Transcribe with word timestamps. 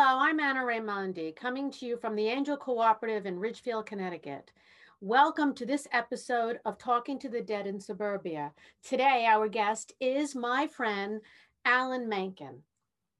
Hello, 0.00 0.20
I'm 0.20 0.38
Anna 0.38 0.60
Raimondi, 0.60 1.34
coming 1.34 1.72
to 1.72 1.84
you 1.84 1.96
from 1.96 2.14
the 2.14 2.28
Angel 2.28 2.56
Cooperative 2.56 3.26
in 3.26 3.36
Ridgefield, 3.36 3.86
Connecticut. 3.86 4.52
Welcome 5.00 5.54
to 5.54 5.66
this 5.66 5.88
episode 5.90 6.60
of 6.64 6.78
Talking 6.78 7.18
to 7.18 7.28
the 7.28 7.42
Dead 7.42 7.66
in 7.66 7.80
Suburbia. 7.80 8.52
Today, 8.84 9.26
our 9.28 9.48
guest 9.48 9.92
is 10.00 10.36
my 10.36 10.68
friend, 10.68 11.20
Alan 11.64 12.08
Menken. 12.08 12.62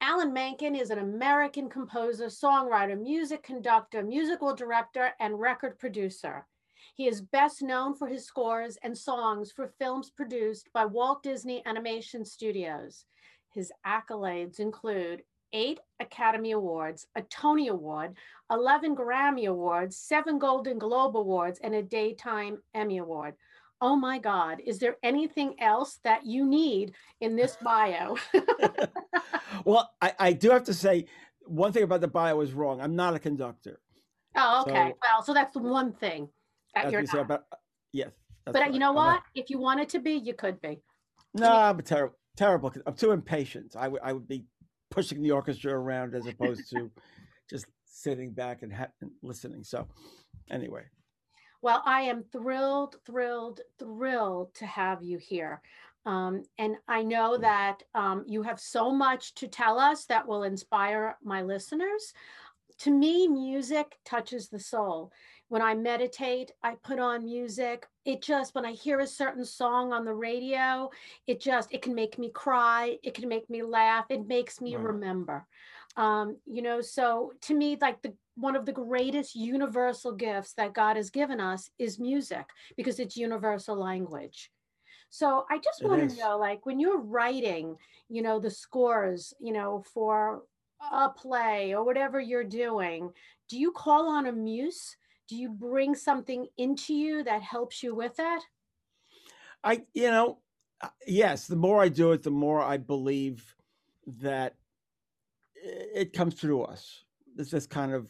Alan 0.00 0.32
Menken 0.32 0.76
is 0.76 0.90
an 0.90 1.00
American 1.00 1.68
composer, 1.68 2.26
songwriter, 2.26 2.96
music 2.96 3.42
conductor, 3.42 4.04
musical 4.04 4.54
director, 4.54 5.10
and 5.18 5.40
record 5.40 5.80
producer. 5.80 6.46
He 6.94 7.08
is 7.08 7.20
best 7.20 7.60
known 7.60 7.96
for 7.96 8.06
his 8.06 8.24
scores 8.24 8.78
and 8.84 8.96
songs 8.96 9.50
for 9.50 9.74
films 9.80 10.10
produced 10.10 10.68
by 10.72 10.84
Walt 10.84 11.24
Disney 11.24 11.60
Animation 11.66 12.24
Studios. 12.24 13.04
His 13.52 13.72
accolades 13.84 14.60
include 14.60 15.24
eight 15.52 15.80
Academy 16.00 16.52
Awards, 16.52 17.06
a 17.16 17.22
Tony 17.22 17.68
Award, 17.68 18.14
11 18.50 18.96
Grammy 18.96 19.46
Awards, 19.46 19.96
seven 19.96 20.38
Golden 20.38 20.78
Globe 20.78 21.16
Awards, 21.16 21.60
and 21.62 21.74
a 21.74 21.82
Daytime 21.82 22.58
Emmy 22.74 22.98
Award. 22.98 23.34
Oh 23.80 23.94
my 23.94 24.18
God, 24.18 24.60
is 24.64 24.78
there 24.78 24.96
anything 25.02 25.54
else 25.60 26.00
that 26.02 26.26
you 26.26 26.44
need 26.44 26.94
in 27.20 27.36
this 27.36 27.56
bio? 27.62 28.16
well, 29.64 29.90
I, 30.00 30.14
I, 30.18 30.32
do 30.32 30.50
have 30.50 30.64
to 30.64 30.74
say 30.74 31.06
one 31.44 31.72
thing 31.72 31.84
about 31.84 32.00
the 32.00 32.08
bio 32.08 32.40
is 32.40 32.52
wrong. 32.52 32.80
I'm 32.80 32.96
not 32.96 33.14
a 33.14 33.20
conductor. 33.20 33.80
Oh, 34.34 34.62
okay. 34.62 34.90
So, 34.90 34.98
well, 35.02 35.22
so 35.22 35.34
that's 35.34 35.52
the 35.52 35.60
one 35.60 35.92
thing 35.92 36.28
that 36.74 36.90
you're 36.90 37.02
not. 37.02 37.18
About, 37.18 37.44
uh, 37.52 37.56
yes. 37.92 38.10
But 38.44 38.54
right. 38.54 38.72
you 38.72 38.80
know 38.80 38.92
what? 38.92 39.22
If 39.34 39.48
you 39.48 39.58
wanted 39.58 39.88
to 39.90 40.00
be, 40.00 40.12
you 40.12 40.34
could 40.34 40.60
be. 40.60 40.80
No, 41.34 41.52
I'm 41.52 41.80
terrible. 41.82 42.16
Terrible. 42.36 42.72
I'm 42.86 42.94
too 42.94 43.10
impatient. 43.12 43.74
I 43.76 43.88
would 43.88 44.00
I 44.02 44.12
would 44.12 44.28
be 44.28 44.44
pushing 44.90 45.22
the 45.22 45.30
orchestra 45.30 45.72
around 45.72 46.14
as 46.14 46.26
opposed 46.26 46.70
to 46.70 46.90
just 47.48 47.66
sitting 47.84 48.30
back 48.32 48.62
and, 48.62 48.72
ha- 48.72 48.88
and 49.00 49.10
listening. 49.22 49.64
So, 49.64 49.86
anyway. 50.50 50.84
Well, 51.60 51.82
I 51.84 52.02
am 52.02 52.22
thrilled, 52.22 52.96
thrilled, 53.04 53.60
thrilled 53.78 54.54
to 54.54 54.66
have 54.66 55.02
you 55.02 55.18
here. 55.18 55.60
Um, 56.06 56.44
and 56.58 56.76
I 56.86 57.02
know 57.02 57.36
that 57.36 57.82
um, 57.94 58.24
you 58.26 58.42
have 58.42 58.60
so 58.60 58.92
much 58.92 59.34
to 59.34 59.48
tell 59.48 59.78
us 59.78 60.04
that 60.06 60.26
will 60.26 60.44
inspire 60.44 61.16
my 61.22 61.42
listeners. 61.42 62.14
To 62.78 62.90
me, 62.92 63.26
music 63.26 63.98
touches 64.04 64.48
the 64.48 64.60
soul. 64.60 65.12
When 65.48 65.62
I 65.62 65.74
meditate, 65.74 66.52
I 66.62 66.74
put 66.82 66.98
on 66.98 67.24
music. 67.24 67.86
It 68.04 68.22
just, 68.22 68.54
when 68.54 68.66
I 68.66 68.72
hear 68.72 69.00
a 69.00 69.06
certain 69.06 69.44
song 69.44 69.92
on 69.92 70.04
the 70.04 70.14
radio, 70.14 70.90
it 71.26 71.40
just, 71.40 71.72
it 71.72 71.82
can 71.82 71.94
make 71.94 72.18
me 72.18 72.30
cry. 72.30 72.98
It 73.02 73.14
can 73.14 73.28
make 73.28 73.48
me 73.48 73.62
laugh. 73.62 74.04
It 74.10 74.26
makes 74.26 74.60
me 74.60 74.76
right. 74.76 74.84
remember. 74.84 75.46
Um, 75.96 76.36
you 76.46 76.62
know, 76.62 76.80
so 76.80 77.32
to 77.42 77.54
me, 77.54 77.76
like 77.80 78.02
the 78.02 78.14
one 78.36 78.54
of 78.54 78.66
the 78.66 78.72
greatest 78.72 79.34
universal 79.34 80.12
gifts 80.12 80.52
that 80.52 80.72
God 80.72 80.96
has 80.96 81.10
given 81.10 81.40
us 81.40 81.70
is 81.78 81.98
music 81.98 82.46
because 82.76 83.00
it's 83.00 83.16
universal 83.16 83.76
language. 83.76 84.52
So 85.10 85.44
I 85.50 85.58
just 85.58 85.82
want 85.82 86.08
to 86.10 86.16
know, 86.18 86.36
like, 86.38 86.66
when 86.66 86.78
you're 86.78 87.00
writing, 87.00 87.76
you 88.10 88.20
know, 88.20 88.38
the 88.38 88.50
scores, 88.50 89.32
you 89.40 89.54
know, 89.54 89.82
for 89.92 90.42
a 90.92 91.08
play 91.08 91.74
or 91.74 91.82
whatever 91.82 92.20
you're 92.20 92.44
doing, 92.44 93.10
do 93.48 93.58
you 93.58 93.72
call 93.72 94.08
on 94.08 94.26
a 94.26 94.32
muse? 94.32 94.97
Do 95.28 95.36
you 95.36 95.50
bring 95.50 95.94
something 95.94 96.46
into 96.56 96.94
you 96.94 97.22
that 97.24 97.42
helps 97.42 97.82
you 97.82 97.94
with 97.94 98.16
that? 98.16 98.40
I, 99.62 99.82
you 99.92 100.10
know, 100.10 100.38
uh, 100.80 100.88
yes, 101.06 101.46
the 101.46 101.56
more 101.56 101.82
I 101.82 101.88
do 101.88 102.12
it, 102.12 102.22
the 102.22 102.30
more 102.30 102.62
I 102.62 102.76
believe 102.76 103.54
that 104.06 104.54
it 105.62 106.12
comes 106.12 106.34
through 106.34 106.62
us. 106.62 107.04
This 107.34 107.50
this 107.50 107.66
kind 107.66 107.92
of 107.92 108.08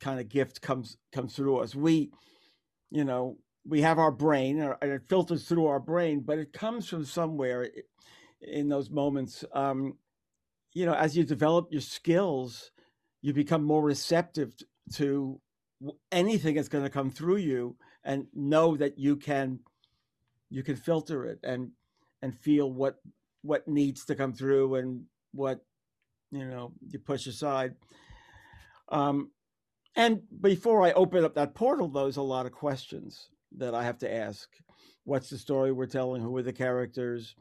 kind 0.00 0.20
of 0.20 0.28
gift 0.28 0.60
comes 0.60 0.96
comes 1.12 1.34
through 1.34 1.58
us. 1.58 1.74
We, 1.74 2.10
you 2.90 3.04
know, 3.04 3.38
we 3.66 3.80
have 3.80 3.98
our 3.98 4.12
brain 4.12 4.60
and 4.60 4.76
it 4.82 5.08
filters 5.08 5.46
through 5.46 5.66
our 5.66 5.80
brain, 5.80 6.20
but 6.20 6.38
it 6.38 6.52
comes 6.52 6.88
from 6.88 7.04
somewhere 7.04 7.68
in 8.40 8.68
those 8.68 8.90
moments. 8.90 9.44
Um, 9.52 9.96
you 10.74 10.86
know, 10.86 10.94
as 10.94 11.16
you 11.16 11.24
develop 11.24 11.68
your 11.70 11.80
skills, 11.80 12.70
you 13.22 13.32
become 13.32 13.64
more 13.64 13.82
receptive 13.82 14.54
to 14.94 15.40
anything 16.12 16.56
is 16.56 16.68
going 16.68 16.84
to 16.84 16.90
come 16.90 17.10
through 17.10 17.36
you 17.36 17.76
and 18.04 18.26
know 18.34 18.76
that 18.76 18.98
you 18.98 19.16
can 19.16 19.60
you 20.50 20.62
can 20.62 20.76
filter 20.76 21.24
it 21.24 21.38
and 21.42 21.70
and 22.22 22.38
feel 22.38 22.70
what 22.70 22.96
what 23.42 23.66
needs 23.66 24.04
to 24.04 24.14
come 24.14 24.32
through 24.32 24.76
and 24.76 25.04
what 25.32 25.60
you 26.30 26.44
know 26.44 26.72
you 26.88 26.98
push 26.98 27.26
aside. 27.26 27.74
Um 28.88 29.30
and 29.96 30.22
before 30.40 30.82
i 30.82 30.92
open 30.92 31.24
up 31.24 31.34
that 31.34 31.54
portal 31.54 31.88
there's 31.88 32.16
a 32.16 32.22
lot 32.22 32.46
of 32.46 32.52
questions 32.52 33.28
that 33.56 33.74
i 33.74 33.84
have 33.84 33.98
to 33.98 34.12
ask. 34.12 34.48
What's 35.04 35.28
the 35.28 35.38
story 35.38 35.70
we're 35.70 35.86
telling? 35.86 36.22
Who 36.22 36.36
are 36.36 36.42
the 36.42 36.52
characters? 36.52 37.34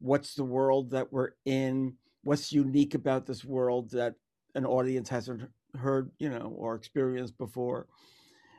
What's 0.00 0.34
the 0.34 0.44
world 0.44 0.90
that 0.90 1.12
we're 1.12 1.30
in? 1.46 1.94
What's 2.22 2.52
unique 2.52 2.94
about 2.94 3.26
this 3.26 3.44
world 3.44 3.90
that 3.92 4.16
an 4.54 4.66
audience 4.66 5.08
hasn't 5.08 5.48
heard, 5.76 6.10
you 6.18 6.28
know, 6.28 6.54
or 6.56 6.74
experienced 6.74 7.38
before. 7.38 7.86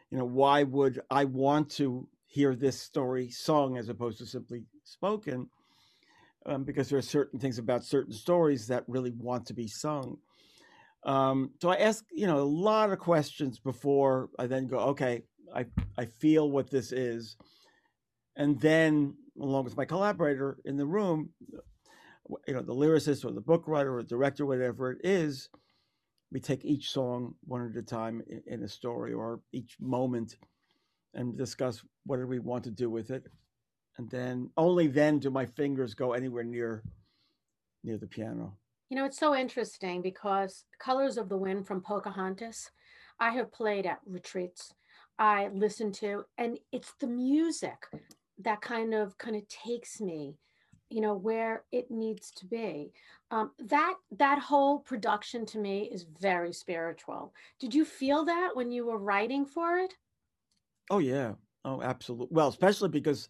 You 0.10 0.18
know, 0.18 0.26
why 0.26 0.64
would 0.64 1.02
I 1.10 1.26
want 1.26 1.70
to 1.72 2.08
hear 2.26 2.56
this 2.56 2.80
story 2.80 3.30
sung 3.30 3.78
as 3.78 3.90
opposed 3.90 4.20
to 4.20 4.26
simply 4.26 4.64
spoken? 4.84 5.50
Um, 6.46 6.64
because 6.64 6.90
there 6.90 6.98
are 6.98 7.02
certain 7.02 7.40
things 7.40 7.60
about 7.60 7.84
certain 7.84 8.14
stories 8.14 8.68
that 8.68 8.86
really 8.88 9.12
want 9.12 9.48
to 9.48 9.54
be 9.54 9.68
sung. 9.68 10.18
Um, 11.04 11.52
so 11.62 11.70
I 11.70 11.76
ask, 11.76 12.06
you 12.12 12.28
know, 12.28 12.38
a 12.38 12.44
lot 12.44 12.92
of 12.92 13.00
questions 13.00 13.60
before 13.60 14.30
I 14.40 14.48
then 14.48 14.68
go, 14.68 14.80
okay, 14.80 15.24
I, 15.54 15.66
I 15.98 16.06
feel 16.06 16.50
what 16.50 16.70
this 16.70 16.92
is. 16.92 17.36
And 18.36 18.60
then, 18.60 19.16
along 19.40 19.66
with 19.66 19.78
my 19.78 19.86
collaborator 19.86 20.58
in 20.64 20.78
the 20.78 20.86
room, 20.86 21.30
you 22.48 22.54
know, 22.54 22.62
the 22.62 22.74
lyricist 22.74 23.26
or 23.26 23.32
the 23.32 23.42
book 23.42 23.68
writer 23.68 23.98
or 23.98 24.04
director, 24.04 24.46
whatever 24.46 24.92
it 24.92 25.00
is, 25.04 25.50
we 26.32 26.40
take 26.40 26.66
each 26.66 26.92
song 26.92 27.36
one 27.46 27.70
at 27.70 27.78
a 27.78 27.82
time 27.82 28.22
in 28.48 28.64
a 28.64 28.68
story 28.68 29.14
or 29.14 29.40
each 29.54 29.78
moment 29.80 30.38
and 31.14 31.38
discuss 31.38 31.82
what 32.06 32.18
do 32.18 32.28
we 32.28 32.40
want 32.40 32.64
to 32.66 32.72
do 32.72 32.90
with 32.90 33.12
it. 33.12 33.26
And 33.98 34.10
then 34.10 34.50
only 34.58 34.88
then 34.88 35.20
do 35.20 35.30
my 35.30 35.46
fingers 35.46 35.94
go 35.94 36.14
anywhere 36.14 36.44
near 36.44 36.84
near 37.84 37.98
the 37.98 38.08
piano. 38.08 38.58
You 38.90 38.98
know 38.98 39.06
it's 39.06 39.20
so 39.20 39.36
interesting 39.36 40.02
because 40.02 40.66
colors 40.80 41.18
of 41.18 41.30
the 41.30 41.38
wind 41.38 41.68
from 41.68 41.82
pocahontas 41.82 42.70
i 43.20 43.32
have 43.32 43.52
played 43.52 43.86
at 43.86 44.00
retreats. 44.06 44.74
I 45.20 45.50
listen 45.54 45.92
to 45.94 46.26
and 46.38 46.60
it's 46.72 46.94
the 47.00 47.08
music 47.08 47.88
that 48.40 48.62
kind 48.62 48.94
of 48.94 49.18
kind 49.18 49.36
of 49.36 49.48
takes 49.48 50.00
me 50.00 50.38
you 50.90 51.02
know 51.02 51.14
where 51.14 51.64
it 51.72 51.92
needs 51.92 52.32
to 52.32 52.46
be. 52.46 52.92
Um, 53.32 53.52
that 53.60 53.96
that 54.12 54.40
whole 54.40 54.80
production 54.80 55.46
to 55.48 55.60
me 55.60 55.90
is 55.92 56.04
very 56.04 56.54
spiritual. 56.54 57.34
Did 57.60 57.74
you 57.74 57.86
feel 57.86 58.26
that 58.26 58.52
when 58.56 58.72
you 58.72 58.86
were 58.86 58.98
writing 58.98 59.46
for 59.46 59.78
it? 59.78 59.96
Oh 60.90 61.00
yeah. 61.00 61.34
Oh 61.66 61.82
absolutely 61.82 62.34
well 62.34 62.48
especially 62.48 62.90
because 62.90 63.30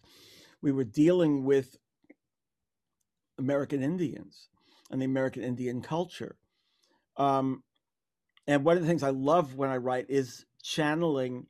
we 0.62 0.70
were 0.70 0.84
dealing 0.84 1.44
with 1.44 1.76
american 3.38 3.82
indians 3.82 4.48
and 4.90 5.00
the 5.00 5.06
american 5.06 5.42
indian 5.42 5.82
culture. 5.82 6.36
Um, 7.16 7.64
and 8.46 8.64
one 8.64 8.76
of 8.76 8.82
the 8.82 8.88
things 8.88 9.02
i 9.02 9.10
love 9.10 9.56
when 9.56 9.70
i 9.70 9.76
write 9.76 10.06
is 10.08 10.46
channeling 10.62 11.46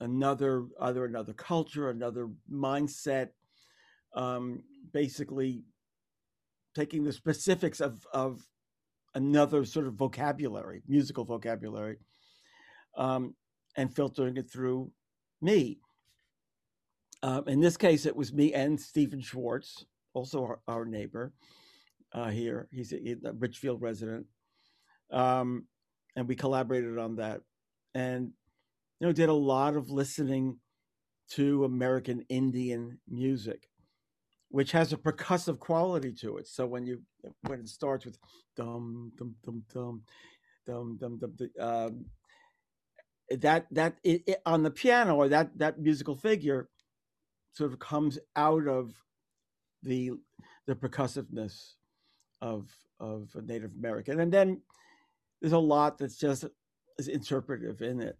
another 0.00 0.66
either 0.80 1.04
another 1.04 1.32
culture 1.32 1.90
another 1.90 2.28
mindset 2.50 3.30
um, 4.18 4.64
basically 4.92 5.62
taking 6.74 7.04
the 7.04 7.12
specifics 7.12 7.80
of, 7.80 8.04
of 8.12 8.42
another 9.14 9.64
sort 9.64 9.86
of 9.86 9.94
vocabulary, 9.94 10.82
musical 10.88 11.24
vocabulary, 11.24 11.96
um, 12.96 13.34
and 13.76 13.94
filtering 13.94 14.36
it 14.36 14.50
through 14.50 14.90
me. 15.40 15.78
Um, 17.22 17.44
in 17.46 17.60
this 17.60 17.76
case, 17.76 18.06
it 18.06 18.16
was 18.16 18.32
me 18.32 18.52
and 18.52 18.78
Stephen 18.78 19.20
Schwartz, 19.20 19.86
also 20.14 20.42
our, 20.42 20.60
our 20.66 20.84
neighbor 20.84 21.32
uh, 22.12 22.30
here. 22.30 22.68
He's 22.72 22.92
a, 22.92 23.16
a 23.24 23.32
Ridgefield 23.32 23.80
resident. 23.80 24.26
Um, 25.12 25.66
and 26.16 26.26
we 26.26 26.34
collaborated 26.34 26.98
on 26.98 27.16
that. 27.16 27.40
And, 27.94 28.32
you 28.98 29.06
know, 29.06 29.12
did 29.12 29.28
a 29.28 29.32
lot 29.32 29.76
of 29.76 29.90
listening 29.90 30.58
to 31.30 31.64
American 31.64 32.24
Indian 32.28 32.98
music 33.08 33.68
which 34.50 34.72
has 34.72 34.92
a 34.92 34.96
percussive 34.96 35.58
quality 35.58 36.12
to 36.12 36.38
it. 36.38 36.46
So 36.46 36.66
when 36.66 36.86
you 36.86 37.02
when 37.42 37.60
it 37.60 37.68
starts 37.68 38.04
with 38.04 38.18
dum 38.56 39.12
dum 39.16 39.34
dum 39.44 39.62
dum 39.72 40.02
dum 40.66 40.98
dum 40.98 41.18
dum, 41.18 41.36
dum 41.36 41.50
um, 41.60 42.04
that 43.40 43.66
that 43.70 43.98
it, 44.04 44.22
it, 44.26 44.42
on 44.46 44.62
the 44.62 44.70
piano 44.70 45.16
or 45.16 45.28
that 45.28 45.56
that 45.58 45.78
musical 45.78 46.16
figure 46.16 46.68
sort 47.52 47.72
of 47.72 47.78
comes 47.78 48.18
out 48.36 48.66
of 48.66 48.94
the 49.82 50.12
the 50.66 50.74
percussiveness 50.74 51.74
of 52.40 52.70
of 53.00 53.34
Native 53.44 53.72
American, 53.78 54.20
and 54.20 54.32
then 54.32 54.60
there's 55.40 55.52
a 55.52 55.58
lot 55.58 55.98
that's 55.98 56.16
just 56.16 56.44
is 56.98 57.08
interpretive 57.08 57.80
in 57.82 58.00
it. 58.00 58.18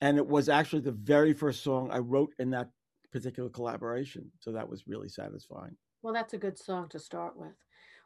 And 0.00 0.18
it 0.18 0.26
was 0.26 0.48
actually 0.48 0.82
the 0.82 0.92
very 0.92 1.32
first 1.32 1.62
song 1.62 1.90
I 1.92 1.98
wrote 1.98 2.34
in 2.38 2.50
that 2.50 2.70
particular 3.12 3.48
collaboration. 3.50 4.30
So 4.40 4.52
that 4.52 4.68
was 4.68 4.86
really 4.88 5.08
satisfying. 5.08 5.76
Well, 6.02 6.14
that's 6.14 6.34
a 6.34 6.38
good 6.38 6.58
song 6.58 6.88
to 6.90 6.98
start 6.98 7.36
with. 7.36 7.52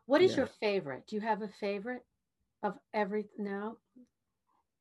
What 0.07 0.21
is 0.21 0.33
Yeah. 0.33 0.39
your 0.39 0.47
favorite? 0.47 1.07
Do 1.07 1.17
you 1.17 1.23
have 1.23 1.43
a 1.43 1.49
favorite 1.49 2.05
of 2.63 2.79
every 2.93 3.27
now? 3.39 3.79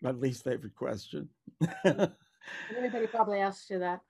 My 0.02 0.12
least 0.12 0.44
favorite 0.44 0.76
question. 0.76 1.30
Everybody 1.86 3.08
probably 3.08 3.40
asks 3.40 3.70
you 3.70 3.80
that. 3.80 4.02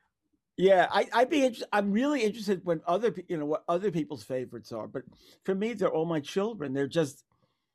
yeah, 0.58 0.88
I, 0.90 1.08
I'd 1.14 1.30
be 1.30 1.44
interested. 1.44 1.68
I'm 1.72 1.92
really 1.92 2.24
interested 2.24 2.66
when 2.66 2.82
other, 2.88 3.14
you 3.28 3.38
know, 3.38 3.46
what 3.46 3.64
other 3.68 3.92
people's 3.92 4.24
favorites 4.24 4.72
are. 4.72 4.88
But 4.88 5.04
for 5.44 5.54
me, 5.54 5.74
they're 5.74 5.92
all 5.94 6.06
my 6.06 6.20
children. 6.22 6.74
They're 6.74 6.88
just, 6.88 7.24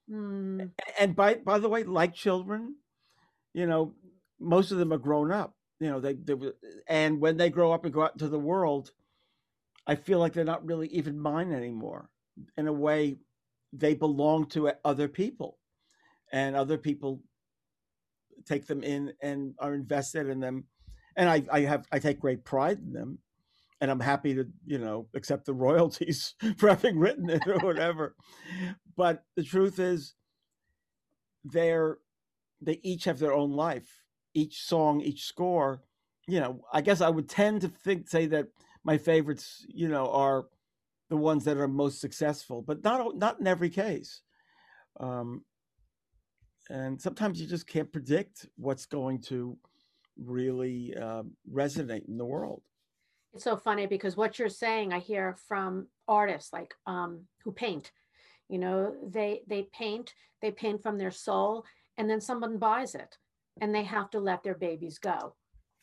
Hmm. 0.09 0.65
and 0.99 1.15
by 1.15 1.35
by 1.35 1.59
the 1.61 1.69
way, 1.69 1.85
like 1.85 2.15
children, 2.15 2.75
you 3.55 3.67
know, 3.67 3.95
most 4.41 4.73
of 4.73 4.79
them 4.79 4.93
are 4.93 4.99
grown 4.99 5.31
up. 5.31 5.55
You 5.81 5.89
know, 5.91 6.01
they 6.01 6.13
they 6.13 6.35
and 6.87 7.21
when 7.21 7.39
they 7.39 7.51
grow 7.51 7.73
up 7.73 7.85
and 7.85 7.95
go 7.95 8.03
out 8.03 8.13
into 8.13 8.29
the 8.29 8.39
world, 8.39 8.93
I 9.87 9.95
feel 9.95 10.19
like 10.19 10.35
they're 10.35 10.45
not 10.45 10.67
really 10.67 10.89
even 10.89 11.19
mine 11.19 11.53
anymore. 11.53 12.11
In 12.57 12.69
a 12.69 12.73
way, 12.73 13.19
they 13.73 13.95
belong 13.95 14.47
to 14.51 14.73
other 14.85 15.09
people, 15.09 15.59
and 16.33 16.55
other 16.55 16.77
people 16.77 17.23
take 18.47 18.67
them 18.67 18.83
in 18.83 19.13
and 19.23 19.55
are 19.59 19.75
invested 19.75 20.29
in 20.29 20.41
them. 20.41 20.65
And 21.17 21.29
I, 21.29 21.45
I 21.51 21.61
have 21.61 21.87
I 21.91 21.99
take 21.99 22.21
great 22.21 22.45
pride 22.45 22.79
in 22.79 22.93
them, 22.93 23.19
and 23.81 23.91
I'm 23.91 24.01
happy 24.01 24.35
to 24.35 24.47
you 24.67 24.79
know 24.79 25.09
accept 25.15 25.47
the 25.47 25.55
royalties 25.67 26.35
for 26.59 26.69
having 26.69 26.99
written 26.99 27.31
it 27.31 27.47
or 27.47 27.59
whatever. 27.59 28.15
but 28.97 29.25
the 29.35 29.43
truth 29.43 29.79
is, 29.79 30.15
they're 31.45 31.99
they 32.61 32.81
each 32.83 33.05
have 33.05 33.19
their 33.19 33.33
own 33.33 33.53
life. 33.53 34.03
Each 34.35 34.63
song, 34.63 35.01
each 35.01 35.25
score. 35.25 35.83
You 36.27 36.41
know, 36.41 36.61
I 36.73 36.81
guess 36.81 37.01
I 37.01 37.09
would 37.09 37.29
tend 37.29 37.63
to 37.63 37.69
think 37.69 38.09
say 38.09 38.27
that 38.27 38.49
my 38.85 38.99
favorites, 38.99 39.67
you 39.69 39.89
know, 39.89 40.09
are 40.11 40.47
the 41.09 41.17
ones 41.17 41.45
that 41.45 41.57
are 41.57 41.69
most 41.69 42.01
successful, 42.01 42.63
but 42.63 42.85
not 42.85 43.17
not 43.17 43.41
in 43.41 43.47
every 43.47 43.71
case. 43.71 44.23
Um, 44.99 45.45
and 46.69 47.01
sometimes 47.01 47.41
you 47.41 47.47
just 47.47 47.67
can't 47.67 47.93
predict 47.93 48.47
what's 48.57 48.87
going 48.87 49.21
to 49.23 49.59
really 50.17 50.95
uh, 50.97 51.25
resonate 51.53 52.07
in 52.09 52.17
the 52.17 52.25
world. 52.25 52.63
It's 53.33 53.45
so 53.45 53.57
funny 53.57 53.87
because 53.87 54.17
what 54.17 54.39
you're 54.39 54.49
saying, 54.49 54.93
I 54.93 54.99
hear 54.99 55.37
from 55.49 55.89
artists 56.09 56.53
like 56.53 56.75
um, 56.87 57.27
who 57.45 57.53
paint. 57.53 57.93
You 58.49 58.59
know, 58.59 58.95
they 59.07 59.43
they 59.47 59.69
paint, 59.73 60.15
they 60.43 60.51
paint 60.51 60.83
from 60.83 60.99
their 60.99 61.13
soul, 61.13 61.65
and 61.97 62.11
then 62.11 62.21
someone 62.21 62.59
buys 62.59 62.95
it, 62.95 63.17
and 63.61 63.75
they 63.75 63.85
have 63.85 64.11
to 64.11 64.21
let 64.21 64.43
their 64.43 64.55
babies 64.55 64.99
go 64.99 65.35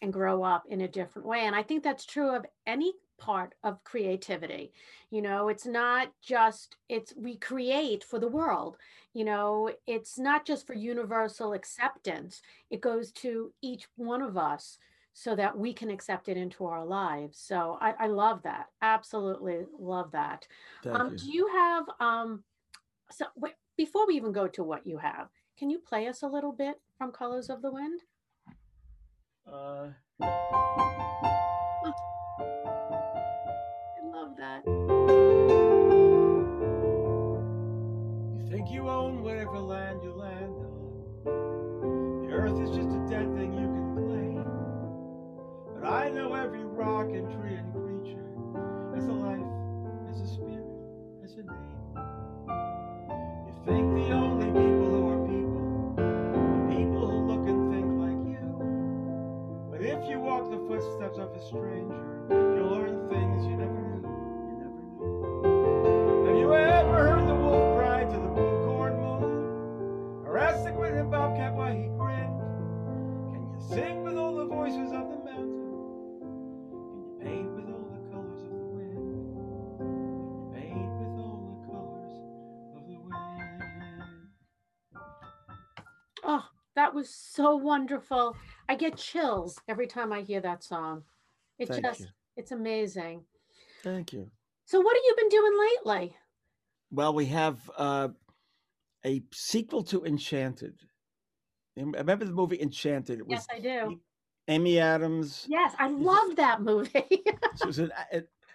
and 0.02 0.14
grow 0.14 0.44
up 0.44 0.64
in 0.70 0.82
a 0.82 0.88
different 0.88 1.28
way. 1.28 1.42
And 1.42 1.56
I 1.56 1.64
think 1.64 1.84
that's 1.84 2.06
true 2.06 2.36
of 2.36 2.46
any 2.66 2.94
part 3.18 3.56
of 3.64 3.84
creativity. 3.84 4.72
You 5.10 5.22
know, 5.22 5.50
it's 5.50 5.66
not 5.66 6.12
just 6.22 6.76
it's 6.90 7.14
we 7.16 7.38
create 7.38 8.04
for 8.04 8.20
the 8.20 8.28
world. 8.28 8.78
You 9.14 9.26
know, 9.26 9.72
it's 9.88 10.20
not 10.20 10.46
just 10.46 10.68
for 10.68 10.74
universal 10.74 11.54
acceptance. 11.54 12.42
It 12.70 12.82
goes 12.82 13.12
to 13.14 13.52
each 13.62 13.88
one 13.96 14.22
of 14.22 14.38
us 14.38 14.78
so 15.14 15.36
that 15.36 15.58
we 15.58 15.74
can 15.74 15.90
accept 15.90 16.30
it 16.30 16.38
into 16.38 16.66
our 16.66 16.86
lives. 16.86 17.40
So 17.40 17.80
I, 17.82 17.94
I 18.02 18.08
love 18.08 18.44
that. 18.44 18.68
Absolutely 18.84 19.66
love 19.80 20.12
that. 20.12 20.48
Um, 20.86 21.10
you. 21.12 21.18
do 21.18 21.32
you 21.32 21.48
have 21.48 21.86
um 22.00 22.44
so 23.10 23.26
wait, 23.36 23.54
before 23.78 24.06
we 24.06 24.16
even 24.16 24.32
go 24.32 24.48
to 24.48 24.64
what 24.64 24.86
you 24.86 24.98
have, 24.98 25.30
can 25.58 25.72
you 25.72 25.80
play 25.80 26.08
us 26.08 26.22
a 26.22 26.28
little 26.28 26.52
bit 26.52 26.80
from 26.98 27.12
Colors 27.12 27.50
of 27.50 27.62
the 27.62 27.72
Wind? 27.72 28.02
Uh, 29.52 29.90
I 30.22 31.94
love 34.04 34.36
that. 34.38 34.64
You 38.36 38.50
think 38.50 38.72
you 38.72 38.90
own 38.90 39.22
whatever 39.24 39.60
land 39.60 40.02
you 40.04 40.12
land 40.14 40.57
so 87.38 87.56
wonderful. 87.56 88.36
I 88.68 88.76
get 88.76 88.98
chills 88.98 89.62
every 89.70 89.86
time 89.86 90.12
I 90.12 90.22
hear 90.22 90.42
that 90.42 90.64
song. 90.64 91.04
It 91.60 91.70
Thank 91.70 91.86
just 91.86 92.00
you. 92.02 92.08
it's 92.36 92.52
amazing. 92.52 93.24
Thank 93.84 94.12
you. 94.12 94.30
So 94.66 94.82
what 94.82 94.98
have 94.98 95.04
you 95.06 95.16
been 95.16 95.30
doing 95.30 95.70
lately? 95.86 96.18
Well, 96.92 97.14
we 97.14 97.28
have 97.28 97.60
uh, 97.78 98.10
a 99.06 99.22
sequel 99.32 99.84
to 99.84 100.04
Enchanted. 100.04 100.80
Remember 101.76 102.26
the 102.26 102.32
movie 102.32 102.60
Enchanted? 102.60 103.20
It 103.20 103.28
was 103.28 103.46
Yes, 103.48 103.48
I 103.52 103.60
do. 103.60 104.00
Amy 104.48 104.80
Adams. 104.80 105.46
Yes, 105.48 105.74
I 105.78 105.90
love 105.90 106.36
that 106.38 106.62
movie. 106.62 107.06
It 107.60 107.66
was 107.66 107.80
an, 107.80 107.92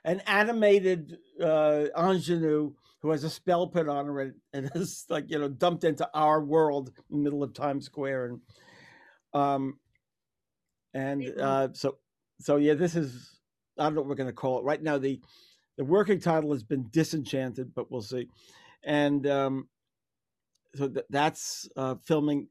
an 0.04 0.20
animated 0.26 1.18
uh, 1.40 1.86
ingenue 1.98 2.72
who 3.00 3.10
has 3.10 3.24
a 3.24 3.30
spell 3.30 3.66
put 3.66 3.88
on 3.88 4.06
her 4.06 4.20
and, 4.20 4.34
and 4.52 4.70
is 4.74 5.04
like 5.08 5.28
you 5.28 5.38
know 5.38 5.48
dumped 5.48 5.84
into 5.84 6.08
our 6.14 6.40
world 6.40 6.92
in 7.10 7.18
the 7.18 7.22
middle 7.24 7.42
of 7.42 7.52
Times 7.52 7.86
Square 7.86 8.26
and 8.26 8.40
um 9.34 9.78
and 10.94 11.32
uh, 11.40 11.68
so 11.72 11.96
so 12.40 12.56
yeah 12.56 12.74
this 12.74 12.94
is 12.96 13.38
I 13.78 13.84
don't 13.84 13.94
know 13.94 14.02
what 14.02 14.08
we're 14.10 14.14
gonna 14.16 14.32
call 14.32 14.58
it 14.58 14.64
right 14.64 14.82
now 14.82 14.98
the 14.98 15.20
the 15.76 15.84
working 15.84 16.20
title 16.20 16.52
has 16.52 16.62
been 16.62 16.88
Disenchanted 16.90 17.74
but 17.74 17.90
we'll 17.90 18.02
see 18.02 18.28
and 18.84 19.26
um 19.26 19.68
so 20.74 20.88
th- 20.88 21.06
that's 21.10 21.68
uh, 21.76 21.94
filming 22.04 22.48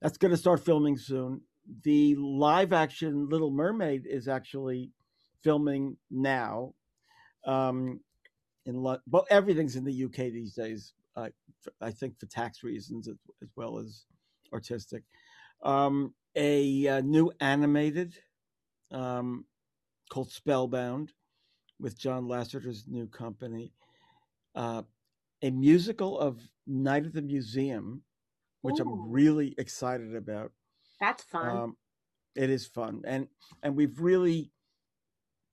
that's 0.00 0.18
going 0.18 0.30
to 0.30 0.36
start 0.36 0.60
filming 0.60 0.96
soon 0.98 1.42
the 1.84 2.14
live 2.16 2.72
action 2.72 3.28
Little 3.28 3.50
Mermaid 3.50 4.06
is 4.06 4.28
actually 4.28 4.90
filming 5.42 5.96
now. 6.10 6.74
Um, 7.46 8.00
in 8.66 8.76
Lo- 8.76 9.00
well, 9.10 9.26
everything's 9.30 9.76
in 9.76 9.84
the 9.84 10.04
UK 10.04 10.16
these 10.32 10.54
days. 10.54 10.94
Uh, 11.16 11.28
f- 11.66 11.72
I 11.80 11.90
think 11.90 12.18
for 12.18 12.26
tax 12.26 12.62
reasons 12.62 13.08
as, 13.08 13.16
as 13.42 13.48
well 13.56 13.78
as 13.78 14.04
artistic. 14.52 15.02
Um, 15.62 16.14
a, 16.34 16.88
uh 16.88 17.00
new 17.00 17.32
animated 17.40 18.14
um, 18.90 19.44
called 20.10 20.30
Spellbound 20.30 21.12
with 21.80 21.98
John 21.98 22.28
Lasseter's 22.28 22.84
new 22.86 23.06
company. 23.06 23.72
Uh, 24.54 24.82
a 25.42 25.50
musical 25.50 26.18
of 26.18 26.40
Night 26.66 27.06
at 27.06 27.12
the 27.14 27.22
Museum, 27.22 28.02
which 28.60 28.78
Ooh. 28.78 28.82
I'm 28.82 29.10
really 29.10 29.54
excited 29.58 30.14
about. 30.14 30.52
That's 31.00 31.24
fun. 31.24 31.56
Um, 31.56 31.76
it 32.34 32.48
is 32.48 32.66
fun, 32.66 33.02
and 33.04 33.26
and 33.62 33.76
we've 33.76 34.00
really 34.00 34.52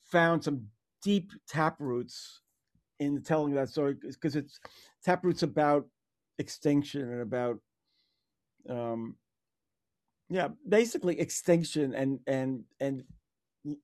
found 0.03 0.43
some 0.43 0.67
deep 1.01 1.31
tap 1.47 1.77
roots 1.79 2.41
in 2.99 3.21
telling 3.23 3.53
that 3.53 3.69
story 3.69 3.95
because 4.01 4.35
it's 4.35 4.59
tap 5.03 5.23
roots 5.23 5.43
about 5.43 5.87
extinction 6.37 7.01
and 7.01 7.21
about 7.21 7.57
um 8.69 9.15
yeah 10.29 10.49
basically 10.67 11.19
extinction 11.19 11.93
and 11.93 12.19
and 12.27 12.63
and 12.79 13.03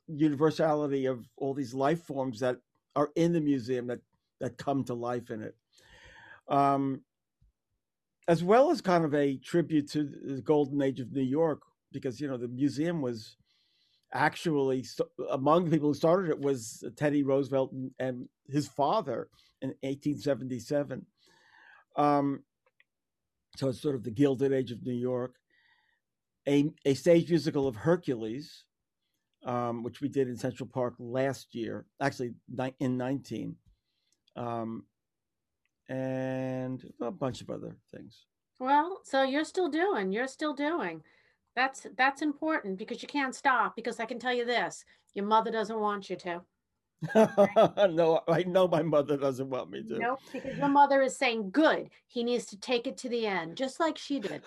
universality 0.08 1.06
of 1.06 1.28
all 1.38 1.54
these 1.54 1.74
life 1.74 2.04
forms 2.04 2.40
that 2.40 2.58
are 2.96 3.12
in 3.16 3.34
the 3.34 3.42
museum 3.42 3.88
that 3.88 4.00
that 4.40 4.58
come 4.58 4.84
to 4.84 4.94
life 4.94 5.30
in 5.32 5.42
it 5.42 5.56
um 6.48 7.02
as 8.28 8.44
well 8.44 8.72
as 8.72 8.82
kind 8.82 9.06
of 9.06 9.14
a 9.14 9.38
tribute 9.38 9.90
to 9.92 10.04
the 10.04 10.42
golden 10.42 10.82
age 10.82 11.00
of 11.00 11.12
New 11.12 11.22
York, 11.22 11.62
because 11.92 12.20
you 12.20 12.28
know 12.28 12.38
the 12.38 12.48
museum 12.48 13.02
was 13.02 13.38
actually 14.14 14.84
st- 14.84 15.10
among 15.32 15.66
the 15.66 15.72
people 15.72 15.90
who 15.90 15.94
started 15.94 16.30
it 16.30 16.40
was 16.40 16.84
Teddy 16.96 17.24
Roosevelt 17.24 17.74
and, 18.00 18.28
his 18.48 18.68
father 18.68 19.28
in 19.62 19.70
1877. 19.82 21.04
Um, 21.96 22.44
So 23.58 23.70
it's 23.70 23.82
sort 23.82 23.96
of 23.96 24.04
the 24.04 24.12
Gilded 24.12 24.54
Age 24.54 24.72
of 24.72 24.84
New 24.86 24.94
York. 24.94 25.36
A, 26.48 26.72
a 26.86 26.94
stage 26.94 27.30
musical 27.30 27.68
of 27.68 27.76
Hercules, 27.76 28.66
um, 29.46 29.84
which 29.84 30.02
we 30.02 30.08
did 30.08 30.28
in 30.28 30.38
Central 30.38 30.68
Park 30.68 30.96
last 31.00 31.56
year, 31.56 31.86
actually 32.02 32.34
in 32.80 32.98
19, 32.98 33.56
um, 34.36 34.86
and 35.90 36.84
a 37.02 37.12
bunch 37.12 37.42
of 37.42 37.50
other 37.50 37.78
things. 37.94 38.26
Well, 38.60 39.02
so 39.04 39.24
you're 39.24 39.44
still 39.44 39.70
doing, 39.70 40.12
you're 40.12 40.28
still 40.28 40.54
doing. 40.54 41.02
That's 41.56 41.88
that's 41.98 42.22
important 42.22 42.78
because 42.78 43.02
you 43.02 43.08
can't 43.08 43.34
stop 43.34 43.76
because 43.76 44.00
I 44.00 44.06
can 44.06 44.20
tell 44.20 44.34
you 44.34 44.46
this, 44.46 44.84
your 45.14 45.26
mother 45.26 45.52
doesn't 45.52 45.80
want 45.80 46.10
you 46.10 46.16
to. 46.18 46.42
no, 47.16 48.22
I 48.28 48.44
know 48.44 48.68
my 48.68 48.82
mother 48.82 49.18
doesn't 49.18 49.50
want 49.50 49.70
me 49.70 49.84
to. 49.84 50.00
Nope, 50.00 50.20
because 50.32 50.58
your 50.58 50.70
mother 50.70 51.02
is 51.02 51.18
saying, 51.18 51.52
good, 51.52 51.90
he 52.08 52.24
needs 52.24 52.46
to 52.48 52.60
take 52.60 52.88
it 52.88 52.98
to 52.98 53.10
the 53.10 53.28
end, 53.28 53.58
just 53.58 53.80
like 53.80 53.98
she 53.98 54.20
did. 54.20 54.42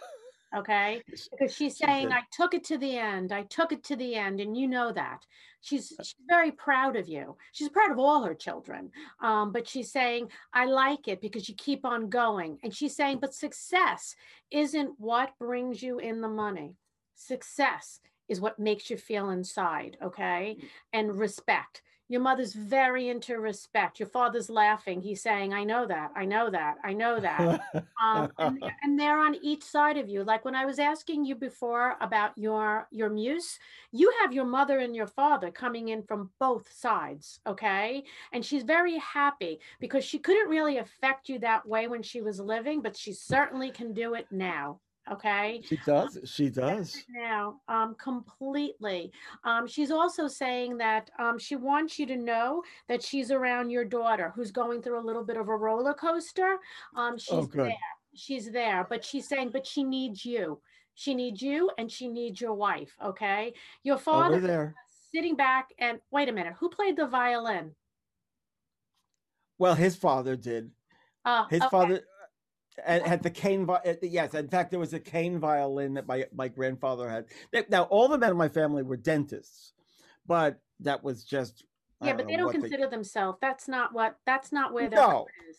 Okay. 0.57 1.03
Because 1.31 1.55
she's 1.55 1.77
saying, 1.77 2.11
I 2.13 2.23
took 2.33 2.55
it 2.55 2.65
to 2.65 2.79
the 2.79 2.97
end. 2.97 3.33
I 3.33 3.43
took 3.43 3.73
it 3.73 3.85
to 3.85 3.97
the 3.97 4.15
end. 4.15 4.41
And 4.41 4.57
you 4.57 4.67
know 4.67 4.93
that. 4.93 5.25
She's 5.61 5.93
uh 5.99 6.03
she's 6.03 6.15
very 6.29 6.53
proud 6.53 6.97
of 6.97 7.09
you. 7.09 7.37
She's 7.53 7.69
proud 7.69 7.91
of 7.91 7.99
all 7.99 8.23
her 8.23 8.35
children. 8.35 8.91
Um, 9.21 9.53
but 9.53 9.69
she's 9.69 9.93
saying, 9.93 10.31
I 10.55 10.67
like 10.67 11.09
it 11.09 11.21
because 11.21 11.49
you 11.49 11.55
keep 11.57 11.85
on 11.85 12.09
going. 12.09 12.59
And 12.63 12.75
she's 12.75 12.97
saying, 12.97 13.19
but 13.21 13.35
success 13.35 14.15
isn't 14.51 14.95
what 14.99 15.39
brings 15.39 15.83
you 15.83 15.99
in 15.99 16.21
the 16.21 16.29
money. 16.29 16.77
Success 17.15 18.01
is 18.29 18.41
what 18.41 18.59
makes 18.59 18.89
you 18.89 18.97
feel 18.97 19.31
inside. 19.31 19.97
Okay. 20.03 20.57
Mm. 20.59 20.65
And 20.93 21.19
respect 21.19 21.83
your 22.09 22.23
mother's 22.23 22.55
very 22.55 23.09
into 23.09 23.39
respect. 23.39 24.01
Your 24.01 24.09
father's 24.09 24.49
laughing. 24.49 25.01
He's 25.03 25.23
saying, 25.23 25.53
I 25.53 25.65
know 25.65 25.87
that. 25.87 26.11
I 26.17 26.25
know 26.25 26.51
that. 26.51 26.77
I 26.83 26.95
know 26.95 27.21
that. 27.21 27.61
um, 28.03 28.33
and, 28.39 28.65
and, 28.83 28.99
they're 28.99 29.19
on 29.19 29.37
each 29.43 29.63
side 29.63 29.99
of 29.99 30.09
you. 30.09 30.25
Like 30.25 30.45
when 30.45 30.55
I 30.55 30.65
was 30.65 30.79
asking 30.79 31.27
you 31.27 31.35
before 31.35 31.97
about 32.01 32.37
your 32.37 32.89
your 32.91 33.11
muse, 33.11 33.59
you 33.93 34.13
have 34.21 34.33
your 34.33 34.47
mother 34.47 34.79
and 34.79 34.97
your 34.97 35.07
father 35.07 35.51
coming 35.51 35.89
in 35.89 36.03
from 36.03 36.31
both 36.41 36.73
sides. 36.73 37.41
Okay. 37.47 38.05
And 38.33 38.45
she's 38.45 38.63
very 38.63 38.97
happy 38.99 39.61
because 39.79 40.05
she 40.05 40.19
couldn't 40.19 40.49
really 40.49 40.79
affect 40.79 41.29
you 41.29 41.39
that 41.41 41.69
way 41.69 41.89
when 41.89 42.03
she 42.03 42.23
was 42.23 42.41
living, 42.41 42.81
but 42.81 42.97
she 42.97 43.13
certainly 43.13 43.71
can 43.71 43.93
do 43.93 44.15
it 44.15 44.27
now. 44.31 44.81
Okay. 45.13 45.63
She 45.65 45.79
does. 45.87 46.19
She 46.25 46.49
does. 46.51 47.05
Now, 47.09 47.61
um, 47.69 47.95
completely. 47.95 49.13
Um, 49.45 49.67
she's 49.67 49.91
also 49.91 50.29
saying 50.29 50.79
that 50.79 51.11
um, 51.19 51.39
she 51.39 51.57
wants 51.57 51.99
you 51.99 52.07
to 52.07 52.17
know 52.17 52.63
that 52.89 53.03
she's 53.03 53.31
around 53.31 53.71
your 53.71 53.85
daughter 53.85 54.33
who's 54.35 54.51
going 54.51 54.83
through 54.83 55.01
a 55.01 55.05
little 55.07 55.25
bit 55.25 55.37
of 55.37 55.49
a 55.49 55.57
roller 55.57 55.95
coaster. 55.95 56.59
Um, 56.97 57.19
she's 57.19 57.33
oh, 57.33 57.49
there. 57.53 57.73
She's 58.15 58.51
there, 58.51 58.87
but 58.89 59.05
she's 59.05 59.29
saying, 59.29 59.51
but 59.53 59.67
she 59.67 59.85
needs 59.85 60.25
you. 60.25 60.61
She 60.95 61.15
needs 61.15 61.41
you 61.41 61.71
and 61.79 61.91
she 61.91 62.09
needs 62.09 62.41
your 62.41 62.55
wife. 62.55 62.95
Okay. 63.05 63.55
Your 63.85 63.97
oh, 63.97 64.01
father 64.01 64.37
oh, 64.37 64.41
there. 64.41 64.75
sitting 65.15 65.37
back 65.37 65.69
and 65.79 66.01
wait 66.11 66.29
a 66.29 66.33
minute, 66.33 66.55
who 66.59 66.69
played 66.69 66.97
the 66.97 67.07
violin? 67.07 67.75
Well, 69.59 69.75
his 69.75 69.97
father 69.97 70.37
did. 70.37 70.71
Uh, 71.25 71.47
his 71.49 71.61
okay. 71.61 71.69
father 71.71 72.03
and 72.87 73.05
had 73.05 73.23
the 73.23 73.31
cane 73.31 73.69
yes 74.03 74.35
in 74.35 74.49
fact 74.49 74.71
there 74.71 74.81
was 74.81 74.93
a 74.93 75.01
cane 75.01 75.39
violin 75.39 75.95
that 75.95 76.07
my 76.07 76.27
my 76.35 76.49
grandfather 76.49 77.09
had. 77.09 77.27
Now 77.69 77.85
all 77.85 78.09
the 78.09 78.19
men 78.19 78.31
in 78.31 78.37
my 78.37 78.49
family 78.49 78.83
were 78.83 78.97
dentists 78.97 79.73
but 80.27 80.61
that 80.81 81.03
was 81.03 81.25
just 81.25 81.65
yeah 82.03 82.13
but 82.13 82.27
they 82.27 82.37
don't 82.37 82.53
consider 82.53 82.85
they... 82.85 82.91
themselves. 82.91 83.39
That's 83.41 83.69
not 83.69 83.93
what 83.93 84.17
that's 84.27 84.53
not 84.53 84.73
where 84.73 84.89
their 84.89 85.01
no. 85.01 85.27
is. 85.51 85.57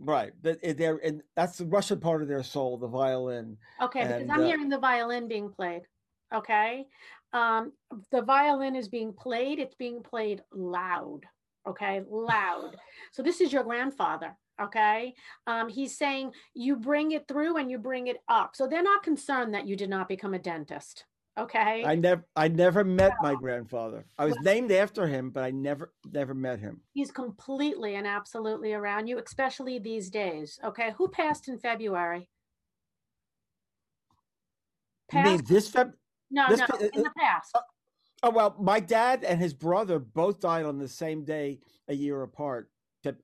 Right. 0.00 0.32
They're 0.42 1.00
and 1.04 1.22
that's 1.34 1.58
the 1.58 1.66
russian 1.66 1.98
part 1.98 2.22
of 2.22 2.28
their 2.28 2.44
soul 2.44 2.78
the 2.78 2.86
violin 2.86 3.56
okay 3.82 4.02
and, 4.02 4.08
because 4.10 4.30
i'm 4.30 4.44
uh, 4.44 4.46
hearing 4.46 4.68
the 4.68 4.78
violin 4.78 5.26
being 5.28 5.50
played 5.50 5.82
okay? 6.32 6.86
Um 7.32 7.72
the 8.10 8.22
violin 8.22 8.76
is 8.76 8.88
being 8.88 9.12
played 9.12 9.58
it's 9.58 9.74
being 9.74 10.02
played 10.02 10.42
loud 10.52 11.22
okay? 11.66 12.02
Loud. 12.08 12.76
So 13.12 13.22
this 13.22 13.40
is 13.40 13.52
your 13.52 13.64
grandfather 13.64 14.34
okay? 14.60 15.14
Um, 15.46 15.68
he's 15.68 15.96
saying 15.96 16.32
you 16.54 16.76
bring 16.76 17.12
it 17.12 17.28
through 17.28 17.56
and 17.56 17.70
you 17.70 17.78
bring 17.78 18.06
it 18.06 18.18
up. 18.28 18.56
So 18.56 18.66
they're 18.66 18.82
not 18.82 19.02
concerned 19.02 19.54
that 19.54 19.66
you 19.66 19.76
did 19.76 19.90
not 19.90 20.08
become 20.08 20.34
a 20.34 20.38
dentist 20.38 21.04
okay? 21.38 21.84
I 21.86 21.94
never 21.94 22.24
i 22.36 22.48
never 22.48 22.84
met 22.84 23.12
my 23.22 23.34
grandfather. 23.34 24.04
I 24.18 24.26
was 24.26 24.36
named 24.42 24.72
after 24.72 25.06
him 25.06 25.30
but 25.30 25.44
i 25.44 25.50
never 25.50 25.92
never 26.12 26.34
met 26.34 26.58
him. 26.58 26.80
He's 26.92 27.10
completely 27.10 27.94
and 27.94 28.06
absolutely 28.06 28.72
around 28.72 29.06
you 29.06 29.18
especially 29.18 29.78
these 29.78 30.10
days 30.10 30.58
okay? 30.64 30.92
Who 30.98 31.08
passed 31.08 31.48
in 31.48 31.58
february? 31.58 32.28
Passed? 35.10 35.26
You 35.26 35.36
mean 35.36 35.44
this 35.48 35.70
Feb- 35.70 35.94
no 36.30 36.46
this 36.50 36.60
no 36.60 36.66
in 36.92 37.02
the 37.02 37.12
past. 37.16 37.50
uh, 37.54 37.60
oh 38.24 38.30
well 38.30 38.56
my 38.58 38.80
dad 38.80 39.24
and 39.24 39.40
his 39.40 39.54
brother 39.54 39.98
both 39.98 40.40
died 40.40 40.64
on 40.64 40.78
the 40.78 40.88
same 40.88 41.24
day 41.24 41.60
a 41.88 41.94
year 41.94 42.22
apart 42.22 42.70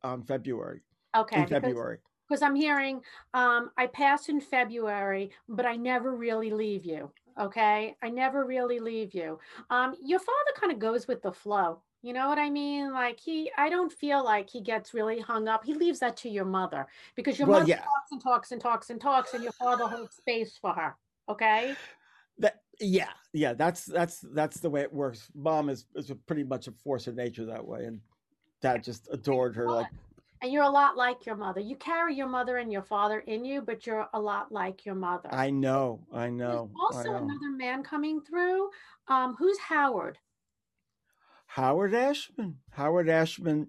on 0.03 0.23
february 0.23 0.81
Okay. 1.15 1.43
in 1.43 1.47
February. 1.47 1.99
Because 2.29 2.43
I'm 2.43 2.55
hearing 2.55 3.03
um, 3.35 3.71
I 3.77 3.87
pass 3.87 4.29
in 4.29 4.41
February, 4.41 5.31
but 5.49 5.67
I 5.67 5.77
never 5.77 6.15
really 6.15 6.51
leave 6.51 6.85
you. 6.85 7.11
Okay. 7.39 7.97
I 8.03 8.09
never 8.09 8.45
really 8.45 8.79
leave 8.79 9.15
you. 9.15 9.39
Um, 9.71 9.95
your 10.03 10.21
father 10.21 10.53
kind 10.59 10.73
of 10.73 10.79
goes 10.79 11.07
with 11.07 11.23
the 11.23 11.33
flow. 11.33 11.81
You 12.05 12.13
know 12.13 12.29
what 12.29 12.39
I 12.39 12.51
mean? 12.51 12.93
Like 12.93 13.19
he, 13.19 13.51
I 13.57 13.71
don't 13.71 13.91
feel 13.91 14.23
like 14.23 14.51
he 14.51 14.61
gets 14.61 14.93
really 14.93 15.21
hung 15.21 15.49
up. 15.49 15.65
He 15.65 15.73
leaves 15.73 16.01
that 16.01 16.19
to 16.19 16.29
your 16.29 16.45
mother 16.45 16.87
because 17.17 17.39
your 17.39 17.49
well, 17.49 17.61
mother 17.61 17.71
yeah. 17.71 17.79
talks 17.79 18.13
and 18.13 18.23
talks 18.23 18.51
and 18.53 18.61
talks 18.61 18.91
and 18.91 19.01
talks, 19.01 19.33
and 19.33 19.43
your 19.43 19.53
father 19.53 19.87
holds 19.87 20.15
space 20.15 20.59
for 20.61 20.75
her. 20.75 20.97
Okay. 21.31 21.75
That 22.39 22.61
yeah, 22.79 23.09
yeah. 23.33 23.55
That's 23.55 23.87
that's 23.87 24.21
that's 24.21 24.61
the 24.61 24.69
way 24.69 24.83
it 24.83 24.93
works. 24.93 25.31
Mom 25.35 25.71
is 25.71 25.87
is 25.95 26.13
pretty 26.27 26.45
much 26.45 26.67
a 26.67 26.73
force 26.73 27.07
of 27.07 27.17
nature 27.17 27.47
that 27.47 27.67
way, 27.67 27.87
and 27.87 28.01
dad 28.61 28.85
just 28.85 29.09
adored 29.11 29.57
her 29.57 29.71
like 29.71 29.87
and 30.45 30.53
you're 30.53 30.63
a 30.63 30.69
lot 30.69 30.95
like 30.95 31.25
your 31.25 31.37
mother. 31.37 31.61
You 31.61 31.75
carry 31.77 32.15
your 32.15 32.29
mother 32.29 32.59
and 32.59 32.71
your 32.71 32.83
father 32.83 33.21
in 33.21 33.47
you, 33.47 33.63
but 33.63 33.87
you're 33.87 34.07
a 34.13 34.21
lot 34.21 34.53
like 34.53 34.85
your 34.85 34.95
mother. 34.95 35.33
I 35.33 35.49
know. 35.49 36.01
I 36.13 36.29
know. 36.29 36.69
There's 36.71 36.99
also 36.99 37.13
know. 37.13 37.17
another 37.17 37.51
man 37.57 37.83
coming 37.83 38.21
through. 38.21 38.69
Um, 39.09 39.37
who's 39.39 39.59
Howard? 39.59 40.19
Howard 41.47 41.95
Ashman. 41.95 42.59
Howard 42.73 43.09
Ashman 43.09 43.69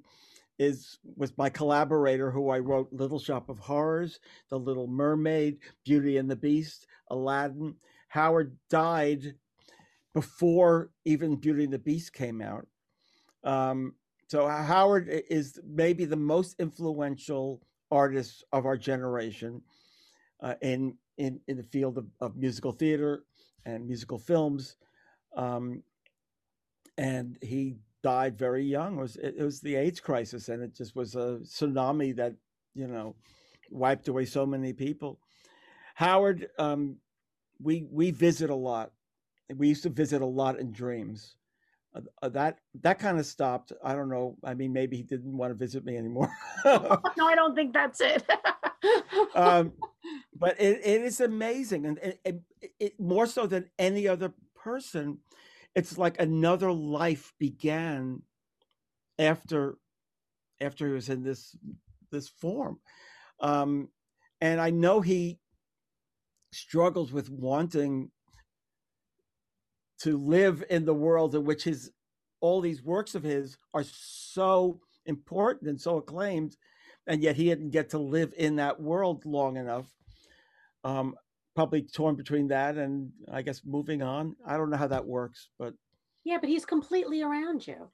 is 0.59 0.99
was 1.15 1.37
my 1.37 1.49
collaborator 1.49 2.29
who 2.29 2.49
I 2.49 2.59
wrote 2.59 2.91
Little 2.91 3.19
Shop 3.19 3.47
of 3.47 3.57
Horrors, 3.57 4.19
The 4.49 4.59
Little 4.59 4.87
Mermaid, 4.87 5.59
Beauty 5.85 6.17
and 6.17 6.29
the 6.29 6.35
Beast, 6.35 6.87
Aladdin. 7.09 7.75
Howard 8.09 8.57
died 8.69 9.35
before 10.13 10.89
even 11.05 11.37
Beauty 11.37 11.63
and 11.63 11.73
the 11.73 11.79
Beast 11.79 12.11
came 12.11 12.41
out. 12.41 12.67
Um, 13.45 13.93
so 14.27 14.47
Howard 14.47 15.07
is 15.29 15.59
maybe 15.65 16.05
the 16.05 16.15
most 16.15 16.55
influential 16.59 17.61
artist 17.91 18.43
of 18.51 18.65
our 18.65 18.77
generation 18.77 19.61
uh, 20.41 20.55
in, 20.61 20.97
in 21.17 21.39
in 21.47 21.57
the 21.57 21.63
field 21.63 21.97
of, 21.97 22.07
of 22.19 22.35
musical 22.35 22.71
theater 22.71 23.23
and 23.65 23.87
musical 23.87 24.17
films, 24.17 24.77
um, 25.35 25.83
and 26.97 27.37
he 27.41 27.75
died 28.03 28.37
very 28.37 28.63
young. 28.63 28.97
It 28.97 29.01
was 29.01 29.15
it 29.17 29.39
was 29.39 29.61
the 29.61 29.75
AIDS 29.75 29.99
crisis, 29.99 30.49
and 30.49 30.61
it 30.61 30.75
just 30.75 30.95
was 30.95 31.15
a 31.15 31.39
tsunami 31.43 32.15
that 32.15 32.33
you 32.73 32.87
know 32.87 33.15
wiped 33.69 34.07
away 34.07 34.25
so 34.25 34.45
many 34.45 34.73
people. 34.73 35.19
Howard, 35.93 36.47
um, 36.57 36.97
we 37.61 37.87
we 37.91 38.11
visit 38.11 38.49
a 38.49 38.55
lot. 38.55 38.91
We 39.55 39.67
used 39.67 39.83
to 39.83 39.89
visit 39.89 40.21
a 40.23 40.25
lot 40.25 40.59
in 40.59 40.71
dreams 40.71 41.35
uh, 42.21 42.29
that 42.29 42.59
that 42.81 42.99
kind 42.99 43.19
of 43.19 43.25
stopped. 43.25 43.71
I 43.83 43.93
don't 43.93 44.09
know. 44.09 44.37
I 44.43 44.53
mean, 44.53 44.73
maybe 44.73 44.97
he 44.97 45.03
didn't 45.03 45.37
want 45.37 45.51
to 45.51 45.55
visit 45.55 45.85
me 45.85 45.97
anymore. 45.97 46.29
no, 46.65 47.27
I 47.27 47.35
don't 47.35 47.55
think 47.55 47.73
that's 47.73 48.01
it. 48.01 48.23
um, 49.35 49.73
but 50.37 50.59
it, 50.59 50.81
it 50.83 51.01
is 51.01 51.21
amazing, 51.21 51.85
and 51.85 51.97
it, 51.99 52.19
it, 52.25 52.41
it, 52.79 52.99
more 52.99 53.25
so 53.25 53.47
than 53.47 53.69
any 53.79 54.07
other 54.07 54.33
person, 54.55 55.19
it's 55.75 55.97
like 55.97 56.19
another 56.19 56.71
life 56.71 57.33
began 57.39 58.21
after 59.17 59.77
after 60.59 60.87
he 60.87 60.93
was 60.93 61.09
in 61.09 61.23
this 61.23 61.55
this 62.11 62.27
form, 62.27 62.79
um, 63.39 63.89
and 64.41 64.59
I 64.59 64.69
know 64.69 65.01
he 65.01 65.39
struggles 66.51 67.11
with 67.11 67.29
wanting 67.29 68.11
to 69.99 70.17
live 70.17 70.63
in 70.69 70.85
the 70.85 70.93
world 70.93 71.35
in 71.35 71.45
which 71.45 71.63
his 71.63 71.91
all 72.41 72.61
these 72.61 72.83
works 72.83 73.15
of 73.15 73.23
his 73.23 73.57
are 73.73 73.83
so 73.83 74.79
important 75.05 75.69
and 75.69 75.79
so 75.79 75.97
acclaimed, 75.97 76.57
and 77.07 77.21
yet 77.21 77.35
he 77.35 77.45
didn't 77.45 77.71
get 77.71 77.89
to 77.89 77.97
live 77.97 78.33
in 78.37 78.57
that 78.57 78.79
world 78.79 79.25
long 79.25 79.57
enough. 79.57 79.87
Um, 80.83 81.15
probably 81.55 81.81
torn 81.81 82.15
between 82.15 82.49
that 82.49 82.75
and 82.77 83.11
I 83.31 83.41
guess 83.41 83.61
moving 83.65 84.01
on. 84.01 84.35
I 84.45 84.57
don't 84.57 84.69
know 84.69 84.77
how 84.77 84.87
that 84.87 85.05
works, 85.05 85.49
but 85.57 85.73
yeah, 86.23 86.37
but 86.39 86.49
he's 86.49 86.65
completely 86.65 87.21
around 87.21 87.65
you. 87.65 87.89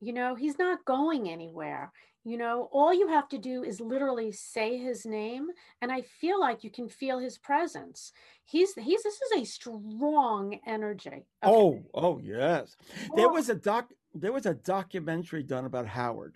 You 0.00 0.12
know, 0.12 0.34
he's 0.34 0.58
not 0.58 0.84
going 0.84 1.30
anywhere. 1.30 1.90
You 2.26 2.36
know, 2.36 2.68
all 2.72 2.92
you 2.92 3.06
have 3.06 3.28
to 3.28 3.38
do 3.38 3.62
is 3.62 3.80
literally 3.80 4.32
say 4.32 4.78
his 4.78 5.06
name, 5.06 5.46
and 5.80 5.92
I 5.92 6.02
feel 6.02 6.40
like 6.40 6.64
you 6.64 6.70
can 6.70 6.88
feel 6.88 7.20
his 7.20 7.38
presence. 7.38 8.10
He's 8.44 8.74
he's 8.74 9.04
this 9.04 9.14
is 9.14 9.42
a 9.42 9.44
strong 9.44 10.58
energy. 10.66 11.08
Okay? 11.08 11.24
Oh, 11.44 11.84
oh 11.94 12.18
yes. 12.18 12.76
There 13.14 13.28
was 13.28 13.48
a 13.48 13.54
doc. 13.54 13.92
There 14.12 14.32
was 14.32 14.44
a 14.44 14.54
documentary 14.54 15.44
done 15.44 15.66
about 15.66 15.86
Howard. 15.86 16.34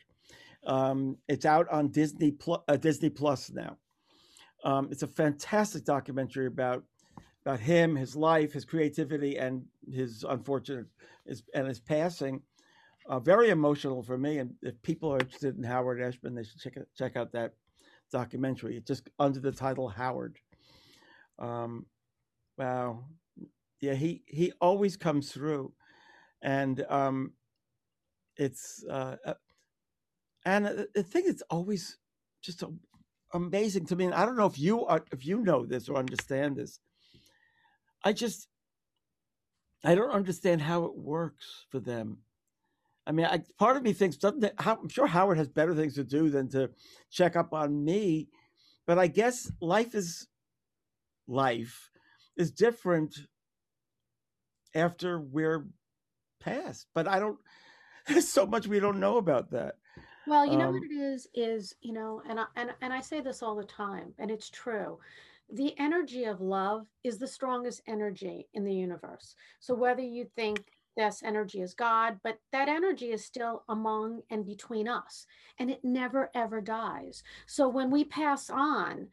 Um, 0.65 1.17
it's 1.27 1.45
out 1.45 1.67
on 1.73 1.89
Disney 1.89 2.31
Plus, 2.31 2.61
uh, 2.69 2.77
Disney 2.77 3.11
Plus 3.11 3.51
now. 3.51 3.77
Um, 4.63 4.91
it's 4.93 5.03
a 5.03 5.09
fantastic 5.09 5.85
documentary 5.85 6.47
about 6.47 6.85
about 7.45 7.59
him, 7.59 7.97
his 7.97 8.15
life, 8.15 8.53
his 8.53 8.65
creativity, 8.65 9.39
and 9.39 9.65
his 9.93 10.25
unfortunate 10.29 10.87
his, 11.27 11.43
and 11.53 11.67
his 11.67 11.81
passing 11.81 12.43
uh, 13.11 13.19
very 13.19 13.51
emotional 13.51 14.05
for 14.05 14.17
me. 14.17 14.39
And 14.39 14.55
if 14.63 14.81
people 14.83 15.13
are 15.13 15.19
interested 15.19 15.59
in 15.59 15.65
Howard 15.65 16.01
Ashman, 16.01 16.35
they 16.35 16.45
should 16.45 16.61
check 16.61 16.77
it, 16.77 16.89
check 16.97 17.17
out 17.17 17.33
that 17.33 17.55
documentary. 18.13 18.77
It's 18.77 18.87
just 18.87 19.11
under 19.19 19.41
the 19.41 19.51
title 19.51 19.89
Howard. 19.89 20.39
Um, 21.41 21.87
wow, 22.57 23.05
yeah, 23.81 23.95
he 23.95 24.23
he 24.27 24.53
always 24.61 24.97
comes 24.97 25.33
through, 25.33 25.73
and 26.41 26.85
um, 26.89 27.33
it's 28.37 28.85
uh, 28.89 29.17
uh 29.25 29.35
and 30.45 30.87
the 30.95 31.03
thing 31.03 31.25
is 31.27 31.43
always 31.51 31.99
just 32.43 32.63
a, 32.63 32.69
amazing 33.35 33.87
to 33.87 33.97
me. 33.97 34.05
And 34.05 34.15
I 34.15 34.25
don't 34.25 34.37
know 34.37 34.47
if 34.47 34.59
you 34.59 34.87
are 34.87 35.05
if 35.11 35.27
you 35.27 35.43
know 35.43 35.67
this 35.67 35.89
or 35.89 35.97
understand 35.97 36.57
this. 36.57 36.79
I 38.05 38.13
just 38.13 38.47
I 39.83 39.97
don't 39.97 40.13
understand 40.13 40.61
how 40.63 40.85
it 40.85 40.97
works 40.97 41.67
for 41.71 41.81
them 41.81 42.19
I 43.11 43.13
mean, 43.13 43.27
I, 43.27 43.43
part 43.59 43.77
of 43.77 43.83
me 43.83 43.93
thinks 43.93 44.17
doesn't 44.17 44.53
I'm 44.57 44.89
sure 44.89 45.09
Howard 45.09 45.37
has 45.37 45.49
better 45.49 45.75
things 45.75 45.95
to 45.95 46.05
do 46.05 46.31
than 46.31 46.49
to 46.51 46.71
check 47.11 47.35
up 47.35 47.53
on 47.53 47.85
me, 47.85 48.29
but 48.87 49.01
I 49.01 49.09
guess 49.09 49.51
life 49.61 49.97
is 49.97 50.29
life 51.27 51.91
is 52.37 52.53
different 52.53 53.19
after 54.77 55.19
we're 55.19 55.67
past. 56.39 56.87
But 56.95 57.09
I 57.09 57.19
don't. 57.19 57.37
There's 58.07 58.29
so 58.29 58.47
much 58.47 58.69
we 58.69 58.79
don't 58.79 59.01
know 59.01 59.17
about 59.17 59.51
that. 59.51 59.75
Well, 60.29 60.47
you 60.47 60.57
know 60.57 60.69
um, 60.69 60.75
what 60.75 60.85
it 60.85 60.95
is 60.95 61.27
is 61.35 61.75
you 61.81 61.93
know, 61.93 62.23
and 62.29 62.39
I, 62.39 62.45
and 62.55 62.71
and 62.81 62.93
I 62.93 63.01
say 63.01 63.21
this 63.21 63.43
all 63.43 63.57
the 63.57 63.65
time, 63.65 64.15
and 64.21 64.31
it's 64.31 64.51
true. 64.51 65.01
The 65.53 65.77
energy 65.81 66.27
of 66.27 66.41
love 66.41 66.87
is 67.03 67.19
the 67.19 67.27
strongest 67.27 67.83
energy 67.89 68.47
in 68.55 68.63
the 68.63 68.73
universe. 68.73 69.35
So 69.59 69.75
whether 69.75 70.01
you 70.01 70.29
think 70.37 70.65
this 71.01 71.23
energy 71.25 71.63
is 71.63 71.73
God, 71.73 72.21
but 72.23 72.39
that 72.53 72.69
energy 72.69 73.11
is 73.11 73.25
still 73.25 73.65
among 73.71 74.21
and 74.29 74.45
between 74.45 74.87
us, 74.87 75.27
and 75.59 75.71
it 75.71 75.81
never 75.83 76.31
ever 76.35 76.61
dies. 76.61 77.23
So 77.47 77.69
when 77.69 77.91
we 77.91 78.05
pass 78.05 78.51
on, 78.51 79.09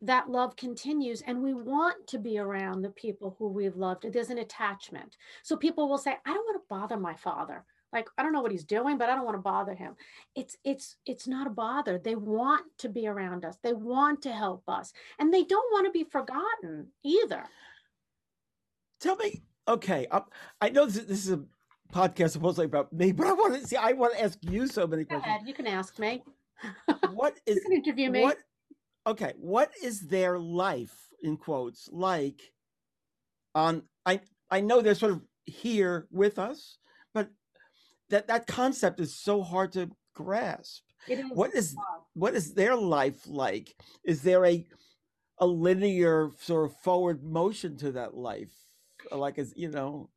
that 0.00 0.30
love 0.30 0.54
continues 0.54 1.22
and 1.22 1.42
we 1.42 1.52
want 1.54 2.06
to 2.06 2.18
be 2.18 2.38
around 2.38 2.82
the 2.82 2.90
people 2.90 3.34
who 3.38 3.48
we've 3.48 3.76
loved. 3.76 4.06
There's 4.12 4.30
an 4.30 4.38
attachment. 4.38 5.16
So 5.42 5.56
people 5.56 5.88
will 5.88 5.98
say, 5.98 6.16
I 6.24 6.32
don't 6.32 6.44
want 6.44 6.62
to 6.62 6.68
bother 6.68 6.96
my 6.98 7.14
father. 7.14 7.64
Like, 7.92 8.08
I 8.16 8.22
don't 8.22 8.32
know 8.32 8.42
what 8.42 8.52
he's 8.52 8.64
doing, 8.64 8.96
but 8.96 9.08
I 9.08 9.16
don't 9.16 9.24
want 9.24 9.36
to 9.36 9.42
bother 9.42 9.74
him. 9.74 9.96
It's 10.36 10.56
it's 10.62 10.96
it's 11.04 11.26
not 11.26 11.46
a 11.48 11.50
bother. 11.50 11.98
They 11.98 12.14
want 12.14 12.66
to 12.78 12.88
be 12.88 13.08
around 13.08 13.44
us. 13.44 13.56
They 13.62 13.72
want 13.72 14.22
to 14.22 14.32
help 14.32 14.62
us. 14.68 14.92
And 15.18 15.32
they 15.32 15.42
don't 15.44 15.72
want 15.72 15.86
to 15.86 15.92
be 15.92 16.04
forgotten 16.04 16.88
either. 17.02 17.44
Tell 19.00 19.16
me, 19.16 19.42
okay, 19.68 20.06
I'm, 20.10 20.22
i 20.60 20.68
know 20.68 20.86
this, 20.86 21.04
this, 21.04 21.26
is 21.26 21.32
a 21.32 21.44
podcast 21.92 22.30
supposedly 22.30 22.66
about 22.66 22.92
me, 22.92 23.12
but 23.12 23.26
I 23.26 23.32
want 23.32 23.54
to 23.54 23.66
see. 23.66 23.76
I 23.76 23.92
want 23.92 24.14
to 24.14 24.22
ask 24.22 24.38
you 24.42 24.66
so 24.66 24.86
many 24.86 25.04
Go 25.04 25.16
questions. 25.16 25.36
Ahead, 25.36 25.48
you 25.48 25.54
can 25.54 25.66
ask 25.66 25.98
me. 25.98 26.22
what 27.12 27.38
is 27.46 27.56
you 27.56 27.62
can 27.62 27.72
interview 27.72 28.10
me? 28.10 28.22
What, 28.22 28.38
okay, 29.06 29.34
what 29.36 29.70
is 29.82 30.00
their 30.00 30.38
life 30.38 30.94
in 31.22 31.36
quotes 31.36 31.88
like? 31.92 32.40
On 33.54 33.82
I 34.04 34.20
I 34.50 34.60
know 34.60 34.80
they're 34.80 34.94
sort 34.94 35.12
of 35.12 35.22
here 35.46 36.06
with 36.10 36.38
us, 36.38 36.78
but 37.12 37.30
that 38.10 38.26
that 38.28 38.46
concept 38.46 39.00
is 39.00 39.16
so 39.16 39.42
hard 39.42 39.72
to 39.72 39.90
grasp. 40.14 40.82
What 41.32 41.54
is 41.54 41.76
what 42.14 42.34
is 42.34 42.54
their 42.54 42.74
life 42.74 43.26
like? 43.26 43.74
Is 44.04 44.22
there 44.22 44.44
a 44.44 44.66
a 45.38 45.46
linear 45.46 46.30
sort 46.40 46.70
of 46.70 46.76
forward 46.80 47.22
motion 47.22 47.76
to 47.78 47.92
that 47.92 48.14
life? 48.14 48.63
Like 49.12 49.38
as 49.38 49.52
you 49.56 49.68
know 49.68 50.08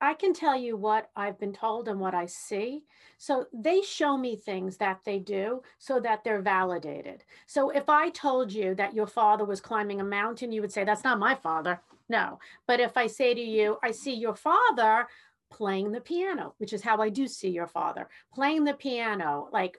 I 0.00 0.14
can 0.14 0.32
tell 0.32 0.56
you 0.56 0.76
what 0.76 1.10
I've 1.16 1.40
been 1.40 1.52
told 1.52 1.88
and 1.88 1.98
what 1.98 2.14
I 2.14 2.26
see. 2.26 2.84
So 3.16 3.46
they 3.52 3.82
show 3.82 4.16
me 4.16 4.36
things 4.36 4.76
that 4.76 5.00
they 5.04 5.18
do 5.18 5.62
so 5.78 5.98
that 6.00 6.22
they're 6.22 6.40
validated. 6.40 7.24
So 7.46 7.70
if 7.70 7.88
I 7.88 8.10
told 8.10 8.52
you 8.52 8.76
that 8.76 8.94
your 8.94 9.08
father 9.08 9.44
was 9.44 9.60
climbing 9.60 10.00
a 10.00 10.04
mountain, 10.04 10.52
you 10.52 10.60
would 10.60 10.72
say, 10.72 10.84
That's 10.84 11.02
not 11.02 11.18
my 11.18 11.34
father. 11.34 11.80
No. 12.08 12.38
But 12.66 12.80
if 12.80 12.96
I 12.96 13.08
say 13.08 13.34
to 13.34 13.40
you, 13.40 13.78
I 13.82 13.90
see 13.90 14.14
your 14.14 14.36
father 14.36 15.08
playing 15.50 15.90
the 15.90 16.00
piano, 16.00 16.54
which 16.58 16.72
is 16.72 16.82
how 16.82 16.98
I 16.98 17.08
do 17.08 17.26
see 17.26 17.50
your 17.50 17.66
father 17.66 18.08
playing 18.32 18.64
the 18.64 18.74
piano, 18.74 19.48
like 19.52 19.78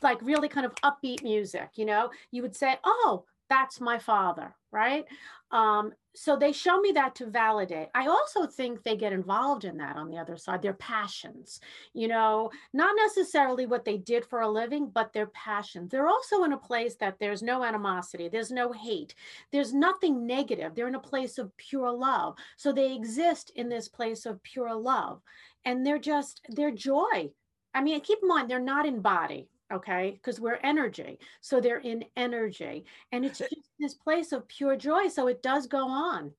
like 0.00 0.22
really 0.22 0.48
kind 0.48 0.64
of 0.64 0.74
upbeat 0.76 1.22
music, 1.22 1.70
you 1.74 1.84
know, 1.84 2.10
you 2.30 2.40
would 2.40 2.56
say, 2.56 2.76
Oh, 2.84 3.24
that's 3.48 3.80
my 3.80 3.98
father, 3.98 4.54
right? 4.70 5.04
Um, 5.50 5.92
so 6.14 6.36
they 6.36 6.52
show 6.52 6.80
me 6.80 6.92
that 6.92 7.14
to 7.16 7.26
validate. 7.26 7.88
I 7.94 8.08
also 8.08 8.46
think 8.46 8.82
they 8.82 8.96
get 8.96 9.12
involved 9.12 9.64
in 9.64 9.76
that 9.78 9.96
on 9.96 10.10
the 10.10 10.18
other 10.18 10.36
side, 10.36 10.62
their 10.62 10.74
passions, 10.74 11.60
you 11.94 12.08
know, 12.08 12.50
not 12.72 12.94
necessarily 12.96 13.66
what 13.66 13.84
they 13.84 13.98
did 13.98 14.24
for 14.24 14.40
a 14.40 14.48
living, 14.48 14.90
but 14.92 15.12
their 15.12 15.28
passions. 15.28 15.90
They're 15.90 16.08
also 16.08 16.44
in 16.44 16.52
a 16.52 16.58
place 16.58 16.96
that 16.96 17.18
there's 17.18 17.42
no 17.42 17.62
animosity, 17.62 18.28
there's 18.28 18.50
no 18.50 18.72
hate, 18.72 19.14
there's 19.52 19.72
nothing 19.72 20.26
negative. 20.26 20.74
They're 20.74 20.88
in 20.88 20.96
a 20.96 21.00
place 21.00 21.38
of 21.38 21.56
pure 21.56 21.92
love. 21.92 22.34
So 22.56 22.72
they 22.72 22.94
exist 22.94 23.52
in 23.54 23.68
this 23.68 23.88
place 23.88 24.26
of 24.26 24.42
pure 24.42 24.74
love. 24.74 25.22
And 25.64 25.86
they're 25.86 25.98
just, 25.98 26.42
their 26.48 26.72
joy. 26.72 27.30
I 27.74 27.82
mean, 27.82 28.00
keep 28.00 28.18
in 28.22 28.28
mind, 28.28 28.50
they're 28.50 28.58
not 28.58 28.86
in 28.86 29.00
body, 29.00 29.48
okay? 29.72 30.12
Because 30.12 30.40
we're 30.40 30.58
energy 30.62 31.18
so 31.40 31.60
they're 31.60 31.78
in 31.78 32.04
energy 32.16 32.84
and 33.12 33.24
it's 33.24 33.38
just 33.38 33.70
this 33.78 33.94
place 33.94 34.32
of 34.32 34.48
pure 34.48 34.76
joy 34.76 35.08
so 35.08 35.26
it 35.26 35.42
does 35.42 35.66
go 35.66 35.88
on. 35.88 36.32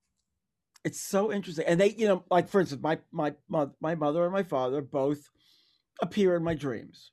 It's 0.86 1.00
so 1.00 1.32
interesting 1.32 1.66
and 1.66 1.80
they 1.80 1.92
you 1.92 2.08
know 2.08 2.24
like 2.30 2.48
for 2.48 2.62
instance 2.62 2.82
my 2.82 2.98
my 3.12 3.34
my 3.82 3.96
mother 3.96 4.24
and 4.24 4.34
my 4.34 4.44
father 4.44 4.82
both 4.82 5.30
appear 6.02 6.36
in 6.36 6.44
my 6.44 6.56
dreams. 6.56 7.12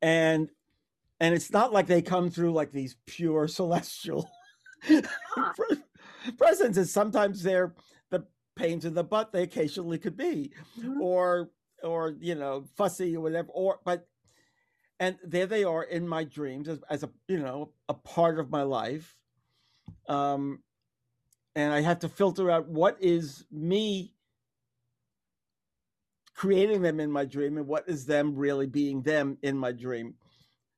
And 0.00 0.48
and 1.20 1.34
it's 1.34 1.52
not 1.52 1.72
like 1.72 1.86
they 1.86 2.02
come 2.02 2.30
through 2.30 2.52
like 2.52 2.72
these 2.72 2.96
pure 3.06 3.46
celestial 3.48 4.30
presence 6.36 6.76
and 6.76 6.88
sometimes 6.88 7.42
they're 7.42 7.74
the 8.10 8.24
pains 8.56 8.84
in 8.84 8.94
the 8.94 9.04
butt 9.04 9.32
they 9.32 9.44
occasionally 9.44 9.98
could 9.98 10.16
be 10.16 10.50
mm-hmm. 10.78 11.00
or 11.00 11.50
or 11.84 12.16
you 12.20 12.34
know 12.34 12.64
fussy 12.76 13.16
or 13.16 13.20
whatever 13.20 13.48
or 13.52 13.78
but 13.84 14.08
and 15.02 15.18
there 15.24 15.46
they 15.46 15.64
are 15.64 15.82
in 15.82 16.06
my 16.06 16.22
dreams 16.22 16.68
as, 16.68 16.78
as 16.88 17.02
a 17.02 17.10
you 17.26 17.38
know 17.38 17.72
a 17.88 17.94
part 17.94 18.38
of 18.38 18.50
my 18.50 18.62
life 18.62 19.16
um 20.08 20.62
and 21.56 21.72
i 21.72 21.80
have 21.80 21.98
to 21.98 22.08
filter 22.08 22.50
out 22.50 22.68
what 22.68 22.96
is 23.00 23.44
me 23.50 24.14
creating 26.34 26.82
them 26.82 27.00
in 27.00 27.10
my 27.10 27.24
dream 27.24 27.56
and 27.56 27.66
what 27.66 27.84
is 27.88 28.06
them 28.06 28.34
really 28.34 28.66
being 28.66 29.02
them 29.02 29.38
in 29.42 29.56
my 29.56 29.70
dream. 29.70 30.14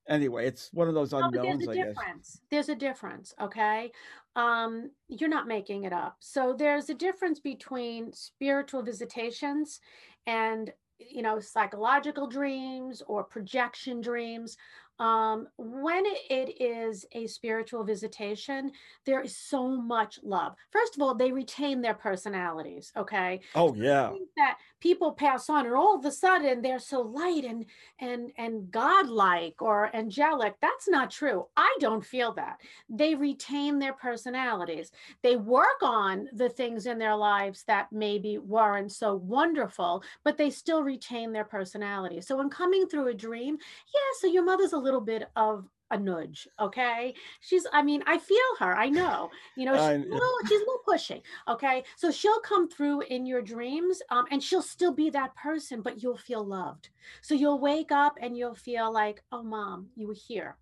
Anyway 0.06 0.46
it's 0.46 0.68
one 0.74 0.88
of 0.88 0.94
those 0.94 1.14
unknowns 1.14 1.64
there's 1.64 1.78
a 1.78 1.84
difference. 1.84 2.40
There's 2.50 2.68
a 2.68 2.74
difference 2.74 3.34
okay? 3.40 3.90
Um 4.37 4.90
you're 5.08 5.30
not 5.30 5.48
making 5.48 5.84
it 5.84 5.92
up. 5.92 6.16
So 6.20 6.54
there's 6.58 6.90
a 6.90 6.94
difference 6.94 7.40
between 7.40 8.12
spiritual 8.12 8.82
visitations 8.82 9.80
and 10.26 10.70
you 10.98 11.22
know, 11.22 11.40
psychological 11.40 12.26
dreams 12.26 13.02
or 13.07 13.24
projection 13.24 14.00
dreams. 14.00 14.57
Um, 15.00 15.48
when 15.57 16.04
it 16.07 16.62
is 16.62 17.04
a 17.12 17.26
spiritual 17.26 17.83
visitation, 17.83 18.70
there 19.04 19.20
is 19.20 19.37
so 19.37 19.68
much 19.68 20.20
love. 20.22 20.54
First 20.70 20.94
of 20.96 21.02
all, 21.02 21.16
they 21.16 21.33
retain 21.33 21.80
their 21.83 21.94
personalities. 21.94 22.92
Okay. 22.96 23.40
Oh 23.57 23.74
yeah. 23.74 24.12
That 24.37 24.59
people 24.85 25.12
pass 25.12 25.49
on, 25.49 25.64
and 25.64 25.75
all 25.75 25.97
of 25.97 26.05
a 26.05 26.12
sudden 26.12 26.61
they're 26.61 26.79
so 26.79 27.01
light 27.01 27.42
and 27.47 27.64
and 28.01 28.31
and 28.37 28.70
godlike 28.70 29.62
or 29.62 29.90
angelic. 29.97 30.55
That's 30.61 30.87
not 30.87 31.11
true. 31.11 31.47
I 31.57 31.75
don't 31.81 32.05
feel 32.05 32.35
that. 32.35 32.61
They 32.90 33.14
retain 33.14 33.79
their 33.79 33.94
personalities. 33.94 34.92
They 35.23 35.37
work 35.37 35.81
on 35.83 36.29
the 36.35 36.51
things 36.51 36.85
in 36.85 36.99
their 36.99 37.16
lives 37.16 37.64
that 37.66 37.90
maybe 37.92 38.37
weren't 38.37 38.92
so 38.92 39.14
wonderful, 39.14 40.03
but 40.23 40.37
they 40.37 40.51
still 40.51 40.83
retain 40.83 41.33
their 41.33 41.44
personality. 41.44 42.20
So 42.20 42.37
when 42.37 42.51
coming 42.51 42.87
through 42.87 43.09
a 43.09 43.14
dream, 43.14 43.57
yeah. 43.94 44.11
So 44.20 44.27
your 44.27 44.44
mother's 44.44 44.75
a 44.75 44.79
little 44.87 45.01
bit 45.01 45.31
of 45.35 45.66
a 45.94 45.98
nudge. 45.98 46.46
Okay. 46.61 47.14
She's, 47.40 47.66
I 47.72 47.83
mean, 47.83 48.02
I 48.07 48.18
feel 48.18 48.38
her. 48.59 48.76
I 48.76 48.88
know, 48.88 49.30
you 49.57 49.64
know, 49.64 49.74
she's, 49.74 49.80
I- 49.80 49.92
a 49.92 49.98
little, 49.98 50.35
she's 50.42 50.61
a 50.61 50.64
little 50.64 50.83
pushy. 50.87 51.22
Okay. 51.48 51.85
So 51.96 52.11
she'll 52.11 52.40
come 52.40 52.68
through 52.68 53.02
in 53.02 53.24
your 53.26 53.42
dreams 53.42 54.02
um, 54.11 54.24
and 54.30 54.42
she'll 54.42 54.62
still 54.62 54.92
be 54.92 55.11
that 55.11 55.35
person, 55.37 55.80
but 55.83 56.02
you'll 56.02 56.16
feel 56.16 56.44
loved. 56.44 56.90
So 57.22 57.35
you'll 57.35 57.61
wake 57.61 57.92
up 57.92 58.18
and 58.20 58.37
you'll 58.37 58.54
feel 58.54 58.92
like, 58.92 59.22
oh, 59.33 59.42
mom, 59.42 59.88
you 59.96 60.07
were 60.09 60.14
here. 60.14 60.57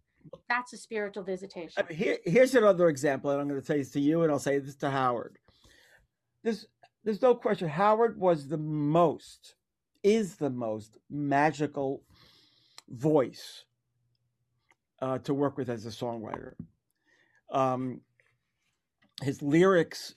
That's 0.49 0.73
a 0.73 0.77
spiritual 0.77 1.25
visitation. 1.25 1.83
I 1.83 1.89
mean, 1.89 1.99
here, 1.99 2.19
here's 2.25 2.55
another 2.55 2.89
example, 2.89 3.31
and 3.33 3.41
I'm 3.41 3.49
going 3.49 3.61
to 3.61 3.67
say 3.67 3.79
this 3.79 3.91
to 3.93 4.01
you, 4.01 4.23
and 4.23 4.31
I'll 4.31 4.39
say 4.39 4.59
this 4.61 4.77
to 4.77 4.91
Howard. 4.91 5.37
There's, 6.45 6.67
there's 7.03 7.23
no 7.23 7.35
question. 7.35 7.69
Howard 7.69 8.21
was 8.21 8.47
the 8.47 8.59
most, 8.59 9.57
is 10.05 10.37
the 10.37 10.51
most 10.51 10.99
magical 11.11 12.05
voice 12.89 13.65
uh, 15.03 15.19
to 15.19 15.35
work 15.35 15.59
with 15.59 15.69
as 15.69 15.85
a 15.85 15.91
songwriter. 15.91 16.55
Um, 17.51 18.01
his 19.21 19.43
lyrics 19.43 20.15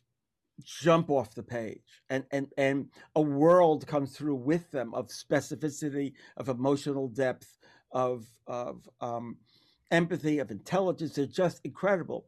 jump 0.63 1.09
off 1.09 1.35
the 1.35 1.43
page, 1.43 2.01
and 2.09 2.23
and 2.31 2.47
and 2.57 2.89
a 3.15 3.21
world 3.21 3.87
comes 3.87 4.15
through 4.15 4.35
with 4.35 4.71
them 4.71 4.93
of 4.93 5.07
specificity, 5.07 6.13
of 6.37 6.47
emotional 6.47 7.07
depth, 7.09 7.57
of 7.91 8.27
of 8.47 8.87
um, 9.01 9.37
empathy, 9.91 10.39
of 10.39 10.51
intelligence. 10.51 11.15
They're 11.15 11.25
just 11.25 11.61
incredible. 11.63 12.27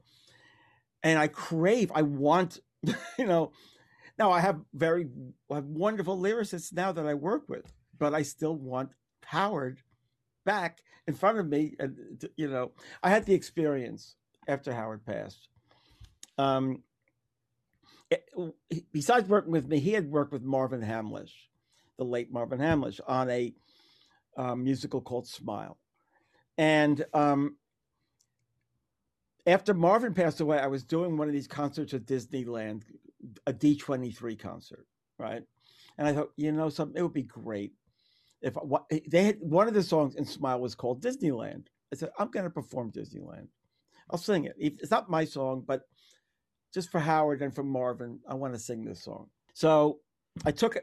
And 1.03 1.19
I 1.19 1.27
crave, 1.27 1.91
I 1.93 2.01
want, 2.01 2.59
you 3.19 3.25
know, 3.25 3.51
now 4.17 4.31
I 4.31 4.39
have 4.39 4.59
very 4.73 5.07
I 5.51 5.55
have 5.55 5.65
wonderful 5.65 6.17
lyricists 6.17 6.73
now 6.73 6.91
that 6.91 7.05
I 7.05 7.13
work 7.13 7.47
with, 7.47 7.71
but 7.97 8.15
I 8.15 8.23
still 8.23 8.55
want 8.55 8.89
Howard 9.25 9.79
back 10.47 10.81
in 11.07 11.13
front 11.13 11.37
of 11.37 11.47
me. 11.47 11.75
And, 11.77 12.23
you 12.37 12.49
know, 12.49 12.71
I 13.03 13.09
had 13.09 13.25
the 13.25 13.33
experience 13.35 14.15
after 14.47 14.73
Howard 14.73 15.05
passed. 15.05 15.49
Um, 16.37 16.83
it- 18.09 18.29
besides 18.93 19.27
working 19.27 19.51
with 19.51 19.67
me, 19.67 19.79
he 19.79 19.91
had 19.91 20.09
worked 20.09 20.31
with 20.31 20.41
Marvin 20.41 20.81
Hamlisch, 20.81 21.49
the 21.97 22.05
late 22.05 22.31
Marvin 22.31 22.59
Hamlisch, 22.59 23.01
on 23.05 23.29
a 23.29 23.53
uh, 24.37 24.55
musical 24.55 25.01
called 25.01 25.27
Smile. 25.27 25.77
And 26.57 27.03
um, 27.13 27.57
after 29.45 29.73
Marvin 29.73 30.13
passed 30.13 30.39
away, 30.39 30.59
I 30.59 30.67
was 30.67 30.83
doing 30.83 31.17
one 31.17 31.27
of 31.27 31.33
these 31.33 31.47
concerts 31.47 31.93
at 31.93 32.05
Disneyland, 32.05 32.83
a 33.45 33.51
D23 33.51 34.39
concert, 34.39 34.87
right? 35.19 35.43
And 35.97 36.07
I 36.07 36.13
thought, 36.13 36.31
you 36.37 36.53
know, 36.53 36.69
something 36.69 36.97
it 36.97 37.01
would 37.03 37.13
be 37.13 37.23
great 37.23 37.73
if 38.41 38.53
what 38.55 38.85
eh, 38.91 38.99
they 39.09 39.23
had 39.23 39.37
one 39.39 39.67
of 39.67 39.73
the 39.73 39.83
songs 39.83 40.15
in 40.15 40.25
Smile 40.25 40.59
was 40.59 40.75
called 40.75 41.03
Disneyland. 41.03 41.67
I 41.91 41.95
said, 41.95 42.09
I'm 42.19 42.29
going 42.29 42.43
to 42.43 42.49
perform 42.49 42.91
Disneyland. 42.91 43.47
I'll 44.09 44.17
sing 44.17 44.45
it. 44.45 44.55
It's 44.57 44.91
not 44.91 45.09
my 45.09 45.25
song, 45.25 45.63
but 45.65 45.81
just 46.73 46.91
for 46.91 46.99
Howard 46.99 47.41
and 47.41 47.53
for 47.53 47.63
Marvin, 47.63 48.19
I 48.27 48.35
want 48.35 48.53
to 48.53 48.59
sing 48.59 48.83
this 48.83 49.03
song. 49.03 49.27
So 49.53 49.99
I 50.45 50.51
took 50.51 50.77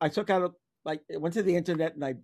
I 0.00 0.08
took 0.08 0.30
out 0.30 0.52
like 0.84 1.00
went 1.10 1.34
to 1.34 1.42
the 1.42 1.56
internet 1.56 1.94
and 1.94 2.04
I 2.04 2.14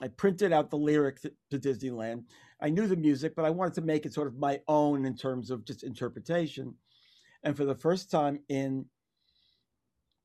I 0.00 0.08
printed 0.08 0.52
out 0.52 0.70
the 0.70 0.78
lyrics 0.78 1.22
to 1.22 1.58
Disneyland. 1.58 2.24
I 2.60 2.70
knew 2.70 2.86
the 2.86 2.96
music, 2.96 3.34
but 3.34 3.44
I 3.44 3.50
wanted 3.50 3.74
to 3.74 3.82
make 3.82 4.06
it 4.06 4.14
sort 4.14 4.28
of 4.28 4.38
my 4.38 4.60
own 4.68 5.04
in 5.04 5.16
terms 5.16 5.50
of 5.50 5.64
just 5.64 5.82
interpretation. 5.82 6.74
And 7.42 7.56
for 7.56 7.64
the 7.64 7.74
first 7.74 8.10
time 8.10 8.38
in 8.48 8.86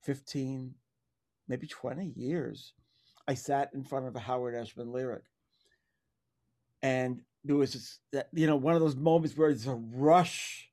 15, 0.03 0.73
maybe 1.47 1.67
20 1.67 2.13
years, 2.15 2.73
I 3.27 3.33
sat 3.33 3.71
in 3.73 3.83
front 3.83 4.07
of 4.07 4.15
a 4.15 4.19
Howard 4.19 4.55
Ashman 4.55 4.91
lyric. 4.91 5.23
And 6.81 7.21
there 7.43 7.55
was 7.55 7.73
this, 7.73 7.99
that, 8.13 8.29
you 8.33 8.47
know, 8.47 8.55
one 8.55 8.75
of 8.75 8.81
those 8.81 8.95
moments 8.95 9.37
where 9.37 9.49
there's 9.49 9.67
a 9.67 9.75
rush 9.75 10.69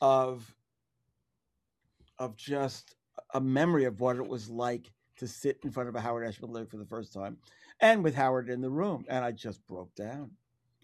of, 0.00 0.54
of 2.18 2.36
just 2.36 2.94
a 3.34 3.40
memory 3.40 3.84
of 3.84 4.00
what 4.00 4.16
it 4.16 4.26
was 4.26 4.48
like 4.48 4.90
to 5.18 5.26
sit 5.26 5.58
in 5.64 5.70
front 5.70 5.88
of 5.88 5.94
a 5.94 6.00
Howard 6.00 6.26
Ashman 6.26 6.52
lyric 6.52 6.70
for 6.70 6.78
the 6.78 6.86
first 6.86 7.12
time 7.12 7.36
and 7.80 8.02
with 8.02 8.14
Howard 8.14 8.48
in 8.48 8.60
the 8.60 8.70
room. 8.70 9.04
And 9.08 9.24
I 9.24 9.32
just 9.32 9.66
broke 9.66 9.94
down. 9.94 10.30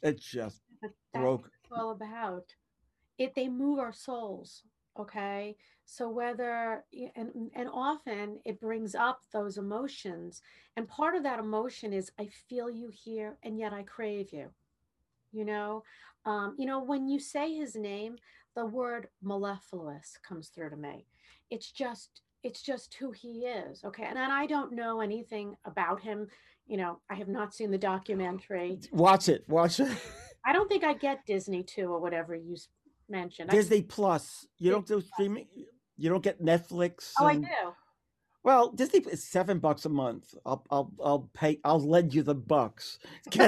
It 0.02 0.20
just 0.20 0.60
that's 0.82 0.94
broke. 1.14 1.50
all 1.72 1.90
about. 1.90 2.44
It 3.18 3.34
they 3.34 3.48
move 3.48 3.78
our 3.78 3.92
souls. 3.92 4.62
Okay. 4.98 5.56
So 5.84 6.08
whether 6.08 6.84
and 7.16 7.50
and 7.54 7.68
often 7.72 8.40
it 8.44 8.60
brings 8.60 8.94
up 8.94 9.22
those 9.32 9.56
emotions. 9.56 10.42
And 10.76 10.88
part 10.88 11.14
of 11.14 11.22
that 11.22 11.38
emotion 11.38 11.92
is 11.92 12.12
I 12.18 12.28
feel 12.48 12.68
you 12.68 12.90
here 12.92 13.38
and 13.42 13.58
yet 13.58 13.72
I 13.72 13.84
crave 13.84 14.32
you. 14.32 14.48
You 15.32 15.44
know, 15.44 15.84
um, 16.24 16.56
you 16.58 16.66
know, 16.66 16.82
when 16.82 17.08
you 17.08 17.20
say 17.20 17.54
his 17.54 17.74
name, 17.74 18.16
the 18.54 18.66
word 18.66 19.08
mellifluous 19.22 20.18
comes 20.26 20.48
through 20.48 20.70
to 20.70 20.76
me. 20.76 21.06
It's 21.50 21.70
just 21.70 22.22
it's 22.42 22.62
just 22.62 22.94
who 22.94 23.12
he 23.12 23.46
is. 23.46 23.84
Okay. 23.84 24.04
And, 24.04 24.18
and 24.18 24.32
I 24.32 24.46
don't 24.46 24.72
know 24.72 25.00
anything 25.00 25.56
about 25.64 26.00
him. 26.00 26.28
You 26.66 26.76
know, 26.76 27.00
I 27.08 27.14
have 27.14 27.28
not 27.28 27.54
seen 27.54 27.70
the 27.70 27.78
documentary. 27.78 28.78
Watch 28.92 29.28
it. 29.28 29.44
Watch 29.48 29.80
it. 29.80 29.88
I 30.44 30.52
don't 30.52 30.68
think 30.68 30.84
I 30.84 30.94
get 30.94 31.26
Disney 31.26 31.62
too 31.62 31.92
or 31.92 32.00
whatever 32.00 32.34
you 32.34 32.56
mentioned. 33.08 33.50
Disney 33.50 33.82
Plus. 33.82 34.46
You 34.58 34.70
don't 34.70 34.86
do 34.86 34.96
Disney 34.96 35.10
streaming. 35.14 35.46
You 35.96 36.10
don't 36.10 36.22
get 36.22 36.42
Netflix. 36.42 37.12
oh, 37.18 37.26
I 37.26 37.36
do. 37.36 37.46
Well, 38.44 38.70
Disney 38.70 39.00
is 39.00 39.24
seven 39.24 39.58
bucks 39.58 39.84
a 39.84 39.88
month. 39.88 40.34
I'll 40.46 40.64
I'll 40.70 40.92
I'll 41.04 41.30
pay. 41.34 41.58
I'll 41.64 41.80
lend 41.80 42.14
you 42.14 42.22
the 42.22 42.34
bucks. 42.34 42.98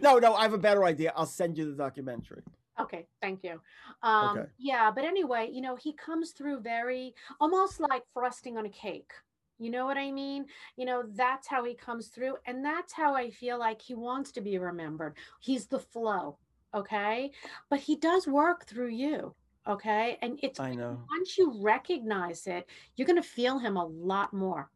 No, 0.00 0.18
no. 0.18 0.34
I 0.34 0.42
have 0.42 0.54
a 0.54 0.58
better 0.58 0.84
idea. 0.84 1.12
I'll 1.14 1.26
send 1.26 1.58
you 1.58 1.66
the 1.70 1.76
documentary. 1.76 2.42
Okay, 2.80 3.06
thank 3.20 3.44
you. 3.44 3.60
Um, 4.02 4.38
Okay. 4.38 4.48
Yeah, 4.58 4.90
but 4.90 5.04
anyway, 5.04 5.50
you 5.52 5.60
know, 5.60 5.76
he 5.76 5.92
comes 5.92 6.30
through 6.30 6.60
very 6.60 7.14
almost 7.38 7.80
like 7.80 8.02
frosting 8.14 8.56
on 8.56 8.64
a 8.64 8.70
cake. 8.70 9.12
You 9.58 9.70
know 9.70 9.84
what 9.84 9.96
I 9.98 10.10
mean? 10.10 10.46
You 10.76 10.86
know, 10.86 11.04
that's 11.14 11.46
how 11.46 11.64
he 11.64 11.74
comes 11.74 12.08
through. 12.08 12.36
And 12.46 12.64
that's 12.64 12.92
how 12.92 13.14
I 13.14 13.30
feel 13.30 13.58
like 13.58 13.80
he 13.80 13.94
wants 13.94 14.32
to 14.32 14.40
be 14.40 14.58
remembered. 14.58 15.16
He's 15.40 15.66
the 15.66 15.78
flow. 15.78 16.38
Okay. 16.74 17.30
But 17.70 17.80
he 17.80 17.96
does 17.96 18.26
work 18.26 18.66
through 18.66 18.88
you. 18.88 19.34
Okay. 19.66 20.18
And 20.22 20.38
it's 20.42 20.60
I 20.60 20.74
know. 20.74 21.00
once 21.10 21.38
you 21.38 21.54
recognize 21.62 22.46
it, 22.46 22.68
you're 22.96 23.06
going 23.06 23.22
to 23.22 23.28
feel 23.28 23.58
him 23.58 23.76
a 23.76 23.86
lot 23.86 24.32
more. 24.32 24.70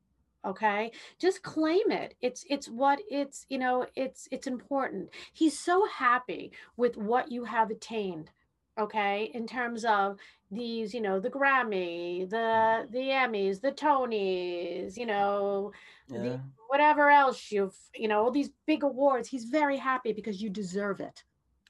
Okay? 0.47 0.93
Just 1.19 1.43
claim 1.43 1.91
it. 1.91 2.15
It's 2.23 2.45
it's 2.49 2.69
what 2.69 3.01
it's, 3.11 3.45
you 3.49 3.59
know, 3.59 3.87
it's 3.97 4.29
it's 4.31 4.47
important. 4.47 5.11
He's 5.33 5.59
so 5.59 5.87
happy 5.87 6.53
with 6.77 6.97
what 6.97 7.31
you 7.33 7.45
have 7.45 7.71
attained. 7.71 8.31
Okay? 8.79 9.31
In 9.35 9.47
terms 9.47 9.85
of 9.85 10.19
these, 10.51 10.95
you 10.95 11.01
know, 11.01 11.19
the 11.21 11.29
Grammy, 11.31 12.31
the 12.31 12.37
mm. 12.37 12.91
the 12.93 12.99
Emmys, 13.11 13.61
the 13.61 13.73
Tonys, 13.73 14.97
you 14.97 15.07
know, 15.07 15.73
Yeah. 16.09 16.19
the 16.23 16.41
whatever 16.69 17.11
else 17.11 17.51
you've, 17.51 17.77
you 17.95 18.09
know, 18.09 18.23
all 18.23 18.31
these 18.31 18.51
big 18.67 18.85
awards. 18.85 19.29
He's 19.29 19.45
very 19.45 19.77
happy 19.77 20.13
because 20.13 20.41
you 20.41 20.49
deserve 20.51 21.01
it. 21.01 21.25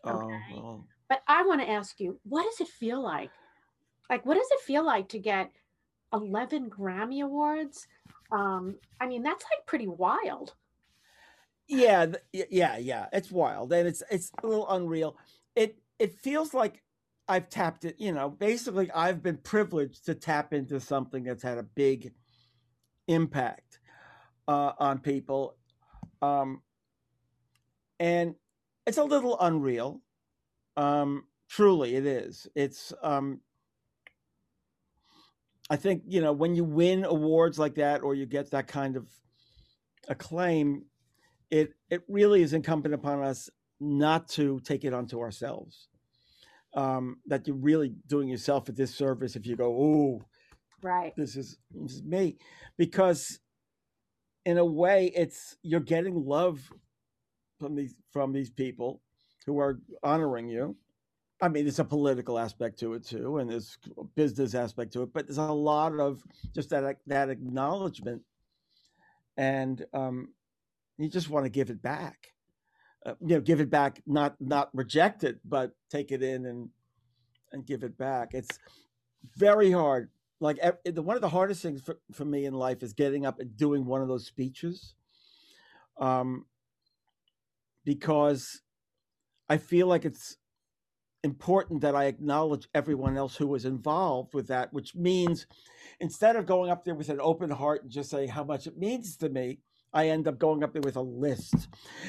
Oh, 0.04 0.28
well, 0.50 0.86
But 1.08 1.22
I 1.26 1.44
want 1.44 1.60
to 1.60 1.68
ask 1.68 1.98
you, 2.00 2.20
what 2.24 2.44
does 2.44 2.60
it 2.60 2.68
feel 2.68 3.02
like? 3.02 3.30
Like, 4.10 4.24
what 4.24 4.34
does 4.34 4.48
it 4.52 4.60
feel 4.60 4.84
like 4.84 5.08
to 5.10 5.18
get 5.18 5.50
11 6.12 6.70
Grammy 6.70 7.22
Awards? 7.22 7.86
Um, 8.32 8.78
I 9.00 9.06
mean, 9.06 9.22
that's 9.22 9.44
like 9.44 9.66
pretty 9.66 9.88
wild. 9.88 10.54
yeah, 11.68 12.06
th- 12.06 12.48
yeah, 12.50 12.76
yeah. 12.78 13.06
It's 13.12 13.30
wild 13.30 13.72
and 13.72 13.86
it's 13.86 14.02
it's 14.10 14.32
a 14.42 14.46
little 14.46 14.68
unreal. 14.70 15.16
It 15.54 15.78
it 15.98 16.14
feels 16.14 16.54
like 16.54 16.82
I've 17.28 17.48
tapped 17.48 17.84
it. 17.84 17.96
You 17.98 18.12
know, 18.12 18.30
basically, 18.30 18.90
I've 18.90 19.22
been 19.22 19.36
privileged 19.38 20.06
to 20.06 20.14
tap 20.14 20.52
into 20.54 20.80
something 20.80 21.24
that's 21.24 21.42
had 21.42 21.58
a 21.58 21.62
big 21.62 22.12
impact 23.06 23.80
uh, 24.46 24.72
on 24.78 24.98
people, 25.00 25.56
um, 26.22 26.62
and 28.00 28.34
it's 28.88 28.98
a 28.98 29.04
little 29.04 29.38
unreal. 29.38 30.00
Um, 30.76 31.24
truly, 31.48 31.94
it 31.94 32.06
is. 32.06 32.48
It's. 32.54 32.92
Um, 33.02 33.40
I 35.70 35.76
think 35.76 36.04
you 36.06 36.22
know 36.22 36.32
when 36.32 36.54
you 36.54 36.64
win 36.64 37.04
awards 37.04 37.58
like 37.58 37.74
that, 37.74 38.02
or 38.02 38.14
you 38.14 38.24
get 38.24 38.50
that 38.52 38.66
kind 38.66 38.96
of 38.96 39.06
acclaim, 40.08 40.86
it 41.50 41.74
it 41.90 42.02
really 42.08 42.42
is 42.42 42.54
incumbent 42.54 42.94
upon 42.94 43.22
us 43.22 43.50
not 43.78 44.28
to 44.30 44.58
take 44.60 44.84
it 44.84 44.94
onto 44.94 45.20
ourselves. 45.20 45.88
Um, 46.74 47.18
that 47.26 47.46
you're 47.46 47.56
really 47.56 47.94
doing 48.06 48.28
yourself 48.28 48.68
a 48.68 48.72
disservice 48.72 49.36
if 49.36 49.46
you 49.46 49.56
go, 49.56 49.66
oh, 49.66 50.22
Right. 50.82 51.12
this 51.16 51.36
is 51.36 51.58
this 51.70 51.92
is 51.92 52.02
me, 52.02 52.38
because 52.78 53.40
in 54.46 54.56
a 54.56 54.64
way, 54.64 55.12
it's 55.14 55.56
you're 55.62 55.80
getting 55.80 56.24
love 56.24 56.72
from 57.58 57.74
these 57.76 57.94
from 58.12 58.32
these 58.32 58.50
people 58.50 59.02
who 59.46 59.58
are 59.60 59.80
honoring 60.02 60.48
you. 60.48 60.76
I 61.42 61.48
mean, 61.48 61.64
there's 61.64 61.78
a 61.80 61.84
political 61.84 62.38
aspect 62.38 62.80
to 62.80 62.94
it 62.94 63.06
too, 63.06 63.38
and 63.38 63.50
there's 63.50 63.78
a 63.98 64.04
business 64.04 64.54
aspect 64.54 64.92
to 64.94 65.02
it, 65.02 65.12
but 65.12 65.26
there's 65.26 65.38
a 65.38 65.44
lot 65.52 65.98
of 66.00 66.22
just 66.54 66.70
that 66.70 66.98
that 67.06 67.30
acknowledgement, 67.30 68.22
and 69.36 69.84
um, 69.94 70.34
you 70.98 71.08
just 71.08 71.30
want 71.30 71.46
to 71.46 71.50
give 71.50 71.70
it 71.70 71.82
back. 71.82 72.28
uh, 73.06 73.14
you 73.20 73.34
know, 73.36 73.40
give 73.40 73.60
it 73.60 73.70
back, 73.70 74.02
not 74.06 74.36
not 74.40 74.70
reject 74.74 75.24
it, 75.24 75.38
but 75.44 75.72
take 75.90 76.12
it 76.12 76.22
in 76.22 76.46
and 76.46 76.68
and 77.52 77.66
give 77.66 77.84
it 77.84 77.96
back. 77.98 78.30
It's 78.34 78.58
very 79.36 79.70
hard. 79.72 80.10
Like 80.40 80.58
one 80.86 81.16
of 81.16 81.22
the 81.22 81.28
hardest 81.28 81.62
things 81.62 81.80
for, 81.82 81.98
for 82.12 82.24
me 82.24 82.46
in 82.46 82.54
life 82.54 82.82
is 82.82 82.92
getting 82.92 83.26
up 83.26 83.40
and 83.40 83.56
doing 83.56 83.86
one 83.86 84.02
of 84.02 84.08
those 84.08 84.26
speeches. 84.26 84.94
Um, 86.00 86.46
because 87.88 88.60
I 89.48 89.56
feel 89.56 89.86
like 89.86 90.04
it's 90.04 90.36
important 91.24 91.80
that 91.80 91.94
I 91.94 92.04
acknowledge 92.04 92.68
everyone 92.74 93.16
else 93.16 93.34
who 93.34 93.46
was 93.46 93.64
involved 93.64 94.34
with 94.34 94.48
that, 94.48 94.70
which 94.74 94.94
means 94.94 95.46
instead 95.98 96.36
of 96.36 96.44
going 96.44 96.70
up 96.70 96.84
there 96.84 96.94
with 96.94 97.08
an 97.08 97.18
open 97.18 97.48
heart 97.48 97.84
and 97.84 97.90
just 97.90 98.10
saying 98.10 98.28
how 98.28 98.44
much 98.44 98.66
it 98.66 98.76
means 98.76 99.16
to 99.16 99.30
me, 99.30 99.60
I 99.94 100.08
end 100.08 100.28
up 100.28 100.38
going 100.38 100.62
up 100.62 100.74
there 100.74 100.82
with 100.82 100.96
a 100.96 101.00
list 101.00 101.54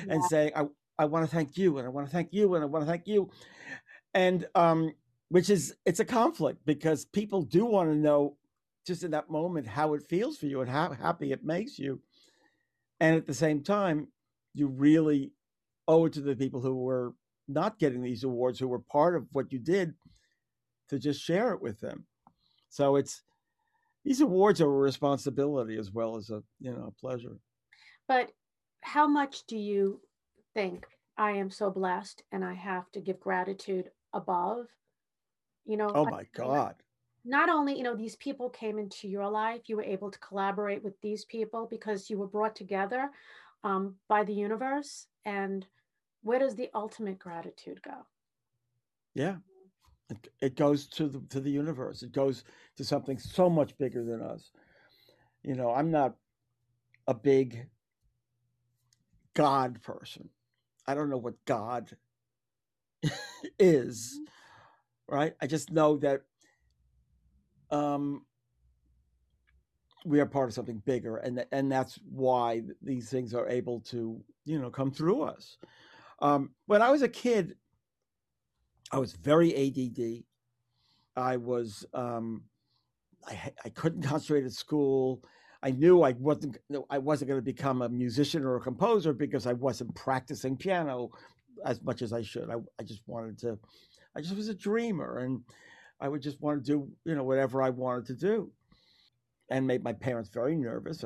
yeah. 0.05 0.15
and 0.15 0.25
saying, 0.25 0.51
I, 0.53 0.65
I 0.97 1.05
want 1.05 1.29
to 1.29 1.33
thank 1.33 1.57
you 1.57 1.77
and 1.77 1.87
I 1.87 1.89
want 1.89 2.07
to 2.07 2.11
thank 2.11 2.33
you 2.33 2.55
and 2.55 2.63
I 2.63 2.67
want 2.67 2.83
to 2.83 2.91
thank 2.91 3.07
you. 3.07 3.29
And 4.13 4.45
um, 4.55 4.91
which 5.29 5.49
is 5.49 5.77
it's 5.85 6.01
a 6.01 6.05
conflict 6.05 6.59
because 6.65 7.05
people 7.05 7.41
do 7.41 7.63
want 7.63 7.89
to 7.89 7.95
know 7.95 8.35
just 8.85 9.05
in 9.05 9.11
that 9.11 9.29
moment 9.29 9.65
how 9.65 9.93
it 9.93 10.03
feels 10.09 10.37
for 10.37 10.47
you 10.47 10.59
and 10.59 10.69
how 10.69 10.91
happy 10.91 11.31
it 11.31 11.45
makes 11.45 11.79
you. 11.79 12.01
And 12.99 13.15
at 13.15 13.27
the 13.27 13.33
same 13.33 13.63
time, 13.63 14.09
you 14.53 14.67
really 14.67 15.31
owe 15.89 16.05
it 16.05 16.13
to 16.13 16.21
the 16.21 16.35
people 16.35 16.61
who 16.61 16.75
were 16.75 17.13
not 17.47 17.79
getting 17.79 18.01
these 18.01 18.23
awards, 18.23 18.59
who 18.59 18.67
were 18.67 18.79
part 18.79 19.15
of 19.15 19.25
what 19.31 19.51
you 19.51 19.57
did, 19.57 19.95
to 20.89 20.99
just 20.99 21.21
share 21.21 21.51
it 21.53 21.61
with 21.61 21.79
them. 21.79 22.05
So 22.69 22.95
it's 22.95 23.23
these 24.05 24.21
awards 24.21 24.61
are 24.61 24.65
a 24.65 24.69
responsibility 24.69 25.77
as 25.77 25.91
well 25.91 26.15
as 26.15 26.29
a 26.29 26.43
you 26.59 26.71
know 26.71 26.93
a 26.93 27.01
pleasure. 27.01 27.37
But 28.07 28.31
how 28.81 29.07
much 29.07 29.45
do 29.47 29.57
you 29.57 29.99
think 30.53 30.85
I 31.17 31.31
am 31.31 31.49
so 31.49 31.69
blessed 31.69 32.23
and 32.31 32.45
I 32.45 32.53
have 32.53 32.89
to 32.91 33.01
give 33.01 33.19
gratitude 33.19 33.89
above? 34.13 34.67
You 35.65 35.77
know, 35.77 35.91
oh 35.93 36.05
my 36.05 36.25
God. 36.35 36.75
Not 37.25 37.49
only, 37.49 37.77
you 37.77 37.83
know, 37.83 37.95
these 37.95 38.15
people 38.15 38.49
came 38.49 38.79
into 38.79 39.07
your 39.07 39.27
life, 39.27 39.63
you 39.67 39.75
were 39.75 39.83
able 39.83 40.09
to 40.09 40.19
collaborate 40.19 40.83
with 40.83 40.99
these 41.01 41.25
people 41.25 41.67
because 41.69 42.09
you 42.09 42.17
were 42.17 42.27
brought 42.27 42.55
together 42.55 43.11
um, 43.63 43.95
by 44.07 44.23
the 44.23 44.33
universe. 44.33 45.07
And 45.25 45.67
where 46.21 46.39
does 46.39 46.55
the 46.55 46.69
ultimate 46.73 47.19
gratitude 47.19 47.81
go? 47.81 48.05
Yeah. 49.13 49.37
It, 50.09 50.27
it 50.41 50.55
goes 50.55 50.87
to 50.87 51.07
the 51.07 51.21
to 51.29 51.39
the 51.39 51.51
universe. 51.51 52.01
It 52.01 52.11
goes 52.11 52.43
to 52.77 52.83
something 52.83 53.19
so 53.19 53.49
much 53.49 53.77
bigger 53.77 54.03
than 54.03 54.21
us. 54.21 54.51
You 55.43 55.55
know, 55.55 55.71
I'm 55.71 55.91
not 55.91 56.15
a 57.07 57.13
big 57.13 57.67
God 59.35 59.81
person. 59.83 60.29
I 60.87 60.95
don't 60.95 61.09
know 61.09 61.17
what 61.17 61.35
God 61.45 61.95
is, 63.59 64.19
right? 65.07 65.33
I 65.41 65.47
just 65.47 65.71
know 65.71 65.97
that 65.97 66.21
um, 67.69 68.25
we 70.05 70.19
are 70.19 70.25
part 70.25 70.49
of 70.49 70.55
something 70.55 70.81
bigger, 70.85 71.17
and 71.17 71.45
and 71.51 71.71
that's 71.71 71.99
why 72.09 72.63
these 72.81 73.09
things 73.09 73.35
are 73.35 73.47
able 73.47 73.81
to 73.81 74.19
you 74.45 74.59
know 74.59 74.71
come 74.71 74.91
through 74.91 75.21
us. 75.21 75.57
Um, 76.21 76.51
when 76.65 76.81
I 76.81 76.91
was 76.91 77.01
a 77.01 77.09
kid, 77.09 77.55
I 78.91 78.99
was 78.99 79.13
very 79.13 79.55
ADD. 79.55 80.23
I 81.15 81.37
was 81.37 81.85
um, 81.93 82.43
I 83.27 83.51
I 83.65 83.69
couldn't 83.69 84.01
concentrate 84.03 84.45
at 84.45 84.51
school. 84.51 85.23
I 85.61 85.71
knew 85.71 86.03
I 86.03 86.13
wasn't 86.13 86.57
I 86.89 86.97
wasn't 86.97 87.29
going 87.29 87.39
to 87.39 87.45
become 87.45 87.81
a 87.81 87.89
musician 87.89 88.45
or 88.45 88.55
a 88.55 88.61
composer 88.61 89.13
because 89.13 89.45
I 89.45 89.53
wasn't 89.53 89.93
practicing 89.95 90.55
piano 90.55 91.11
as 91.65 91.81
much 91.83 92.01
as 92.01 92.13
I 92.13 92.21
should. 92.21 92.49
I, 92.49 92.55
I 92.79 92.83
just 92.83 93.01
wanted 93.07 93.37
to, 93.39 93.59
I 94.15 94.21
just 94.21 94.35
was 94.35 94.49
a 94.49 94.53
dreamer 94.53 95.19
and 95.19 95.41
I 95.99 96.07
would 96.07 96.21
just 96.21 96.41
want 96.41 96.63
to 96.63 96.71
do, 96.71 96.89
you 97.05 97.15
know, 97.15 97.23
whatever 97.23 97.61
I 97.61 97.69
wanted 97.69 98.05
to 98.07 98.13
do 98.13 98.51
and 99.49 99.67
made 99.67 99.83
my 99.83 99.93
parents 99.93 100.29
very 100.29 100.55
nervous. 100.55 101.03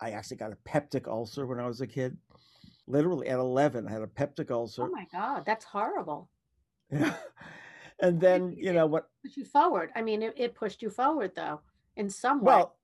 I 0.00 0.10
actually 0.10 0.36
got 0.36 0.52
a 0.52 0.68
peptic 0.68 1.08
ulcer 1.08 1.46
when 1.46 1.58
I 1.58 1.66
was 1.66 1.80
a 1.80 1.86
kid. 1.86 2.16
Literally 2.86 3.28
at 3.28 3.38
11, 3.38 3.86
I 3.86 3.90
had 3.90 4.02
a 4.02 4.06
peptic 4.06 4.50
ulcer. 4.50 4.84
Oh 4.84 4.90
my 4.90 5.06
God, 5.12 5.44
that's 5.44 5.64
horrible. 5.64 6.28
Yeah. 6.90 7.14
And 8.00 8.20
then, 8.20 8.54
you 8.58 8.72
know, 8.72 8.84
what 8.84 9.08
pushed 9.22 9.36
you 9.36 9.44
forward. 9.44 9.90
I 9.94 10.02
mean, 10.02 10.22
it, 10.22 10.34
it 10.36 10.54
pushed 10.56 10.82
you 10.82 10.90
forward 10.90 11.32
though, 11.36 11.60
in 11.96 12.10
some 12.10 12.40
way. 12.40 12.54
Well, 12.54 12.76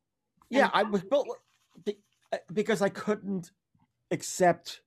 yeah, 0.49 0.71
I 0.73 0.85
was 0.85 1.03
built 1.03 1.27
uh, 2.33 2.37
because 2.53 2.83
I 2.83 2.89
couldn't 2.89 3.51
accept 4.11 4.81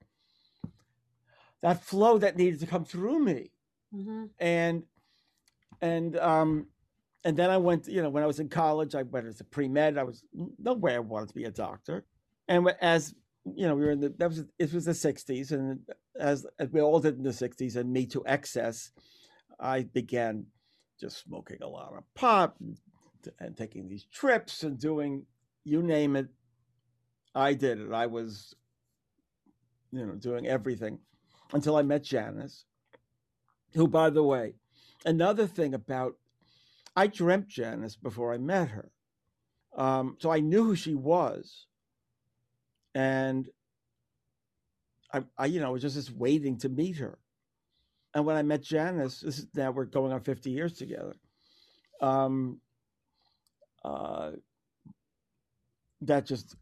that 1.62 1.84
flow 1.84 2.18
that 2.18 2.38
needed 2.38 2.60
to 2.62 2.66
come 2.66 2.86
through 2.86 3.20
me. 3.20 3.52
Mm-hmm. 3.94 4.26
And 4.40 4.84
and 5.82 6.18
um 6.18 6.68
and 7.24 7.38
then 7.38 7.50
I 7.50 7.58
went, 7.58 7.88
you 7.88 8.02
know, 8.02 8.10
when 8.10 8.24
I 8.24 8.28
was 8.28 8.40
in 8.40 8.50
college, 8.50 8.96
I 8.96 9.04
went 9.04 9.28
as 9.28 9.42
a 9.42 9.44
pre 9.44 9.68
med. 9.68 9.98
I 9.98 10.04
was 10.04 10.24
nowhere 10.58 10.96
I 10.96 11.00
wanted 11.00 11.30
to 11.30 11.36
be 11.36 11.44
a 11.46 11.52
doctor. 11.52 12.06
And 12.48 12.68
as 12.82 13.14
you 13.46 13.68
know, 13.68 13.76
we 13.76 13.86
were 13.86 13.92
in 13.92 14.00
the 14.00 14.14
that 14.18 14.30
was 14.30 14.44
it 14.60 14.74
was 14.74 14.86
the 14.86 14.92
'60s, 14.92 15.52
and 15.52 15.80
as, 16.20 16.46
as 16.60 16.70
we 16.70 16.82
all 16.82 17.00
did 17.00 17.18
in 17.18 17.24
the 17.24 17.30
'60s, 17.32 17.76
and 17.76 17.92
me 17.92 18.06
to 18.08 18.24
excess, 18.26 18.92
I 19.60 19.84
began 19.84 20.46
just 21.00 21.20
smoking 21.24 21.58
a 21.62 21.68
lot 21.68 21.94
of 21.98 22.04
pot 22.14 22.56
and, 22.60 22.78
and 23.40 23.58
taking 23.58 23.88
these 23.88 24.06
trips 24.06 24.64
and 24.64 24.80
doing 24.80 25.26
you 25.64 25.82
name 25.82 26.16
it. 26.16 26.28
I 27.34 27.54
did 27.54 27.80
it. 27.80 27.92
I 27.92 28.08
was, 28.08 28.56
you 29.92 30.06
know, 30.06 30.16
doing 30.16 30.48
everything 30.48 31.00
until 31.54 31.76
I 31.76 31.82
met 31.82 32.04
Janice, 32.04 32.66
who, 33.74 33.88
by 33.88 34.10
the 34.10 34.24
way, 34.24 34.56
another 35.06 35.48
thing 35.48 35.74
about, 35.74 36.18
I 36.96 37.08
dreamt 37.08 37.48
Janice 37.48 37.96
before 37.96 38.34
I 38.34 38.38
met 38.38 38.70
her. 38.70 38.92
Um, 39.76 40.18
so 40.20 40.30
I 40.30 40.42
knew 40.42 40.66
who 40.66 40.76
she 40.76 40.94
was. 40.94 41.68
And 42.94 43.50
I, 45.14 45.24
I, 45.38 45.46
you 45.46 45.60
know, 45.60 45.72
was 45.72 45.82
just 45.82 46.12
waiting 46.12 46.58
to 46.60 46.70
meet 46.70 46.98
her. 46.98 47.18
And 48.14 48.26
when 48.26 48.36
I 48.36 48.44
met 48.44 48.62
Janice, 48.62 49.22
this 49.22 49.40
is 49.40 49.48
now 49.56 49.72
we're 49.72 49.86
going 49.86 50.12
on 50.12 50.22
50 50.22 50.50
years 50.50 50.74
together. 50.74 51.16
Um, 52.02 52.60
uh, 53.86 54.32
that 56.02 56.26
just 56.26 56.56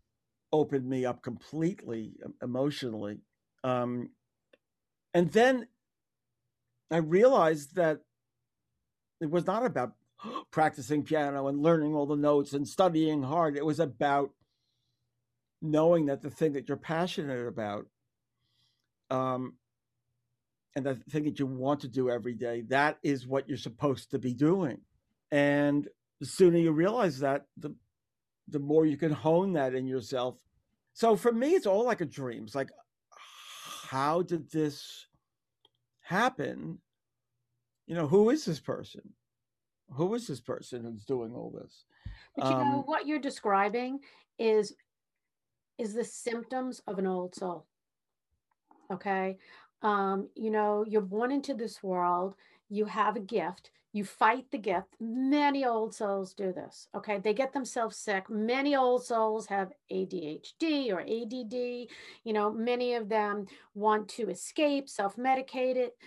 opened 0.52 0.88
me 0.88 1.06
up 1.06 1.24
completely 1.24 2.14
emotionally. 2.42 3.20
Um, 3.64 4.10
and 5.14 5.32
then 5.32 5.68
I 6.92 6.98
realized 6.98 7.76
that 7.76 8.02
it 9.22 9.30
was 9.30 9.46
not 9.46 9.66
about 9.66 9.94
practicing 10.52 11.04
piano 11.04 11.48
and 11.48 11.62
learning 11.62 11.94
all 11.96 12.06
the 12.06 12.16
notes 12.16 12.54
and 12.54 12.68
studying 12.68 13.24
hard. 13.24 13.58
It 13.58 13.66
was 13.66 13.80
about 13.80 14.32
knowing 15.62 16.06
that 16.08 16.22
the 16.22 16.30
thing 16.30 16.54
that 16.54 16.68
you're 16.68 16.78
passionate 16.78 17.48
about 17.48 17.86
um, 19.10 19.54
and 20.76 20.86
the 20.86 20.96
thing 21.10 21.24
that 21.26 21.40
you 21.40 21.46
want 21.46 21.82
to 21.82 21.88
do 21.88 22.10
every 22.10 22.34
day, 22.34 22.62
that 22.70 22.98
is 23.04 23.28
what 23.28 23.48
you're 23.48 23.58
supposed 23.58 24.12
to 24.12 24.20
be 24.20 24.34
doing. 24.34 24.80
And 25.32 25.88
the 26.20 26.26
sooner 26.26 26.58
you 26.58 26.72
realize 26.72 27.20
that, 27.20 27.46
the 27.58 27.74
the 28.52 28.60
more 28.60 28.86
you 28.86 28.98
can 28.98 29.12
hone 29.12 29.54
that 29.54 29.76
in 29.76 29.86
yourself. 29.86 30.36
So 30.94 31.16
for 31.16 31.32
me, 31.32 31.52
it's 31.52 31.68
all 31.68 31.86
like 31.86 32.02
a 32.02 32.06
dream. 32.06 32.44
It's 32.44 32.56
like, 32.56 32.72
how 33.84 34.24
did 34.24 34.50
this 34.50 35.08
happen? 36.02 36.80
You 37.86 37.96
know, 37.96 38.08
who 38.08 38.32
is 38.32 38.46
this 38.46 38.60
person? 38.60 39.02
Who 39.92 40.14
is 40.16 40.28
this 40.28 40.42
person 40.42 40.84
who's 40.84 41.06
doing 41.06 41.34
all 41.34 41.52
this? 41.52 41.86
But 42.36 42.50
you 42.50 42.56
um, 42.56 42.72
know 42.72 42.82
what 42.86 43.08
you're 43.08 43.20
describing 43.20 44.00
is 44.38 44.74
is 45.80 45.94
the 45.94 46.04
symptoms 46.04 46.82
of 46.86 47.00
an 47.00 47.08
old 47.08 47.34
soul. 47.34 47.66
Okay. 48.92 49.38
Um, 49.82 50.28
you 50.36 50.52
know, 50.52 50.84
you're 50.88 51.02
born 51.02 51.32
into 51.32 51.54
this 51.54 51.82
world, 51.82 52.36
you 52.70 52.86
have 52.86 53.16
a 53.16 53.22
gift, 53.22 53.72
you 53.92 54.04
fight 54.04 54.46
the 54.52 54.58
gift. 54.58 54.88
Many 55.00 55.66
old 55.66 55.96
souls 55.96 56.34
do 56.34 56.54
this. 56.54 56.88
Okay. 56.94 57.18
They 57.18 57.34
get 57.34 57.54
themselves 57.54 57.98
sick. 57.98 58.30
Many 58.30 58.76
old 58.76 59.04
souls 59.04 59.48
have 59.48 59.72
ADHD 59.92 60.92
or 60.92 61.02
ADD. 61.02 61.88
You 62.24 62.34
know, 62.34 62.52
many 62.52 62.94
of 62.94 63.10
them 63.10 63.48
want 63.74 64.08
to 64.10 64.30
escape, 64.30 64.90
self 64.90 65.16
medicate 65.16 65.76
it, 65.76 65.98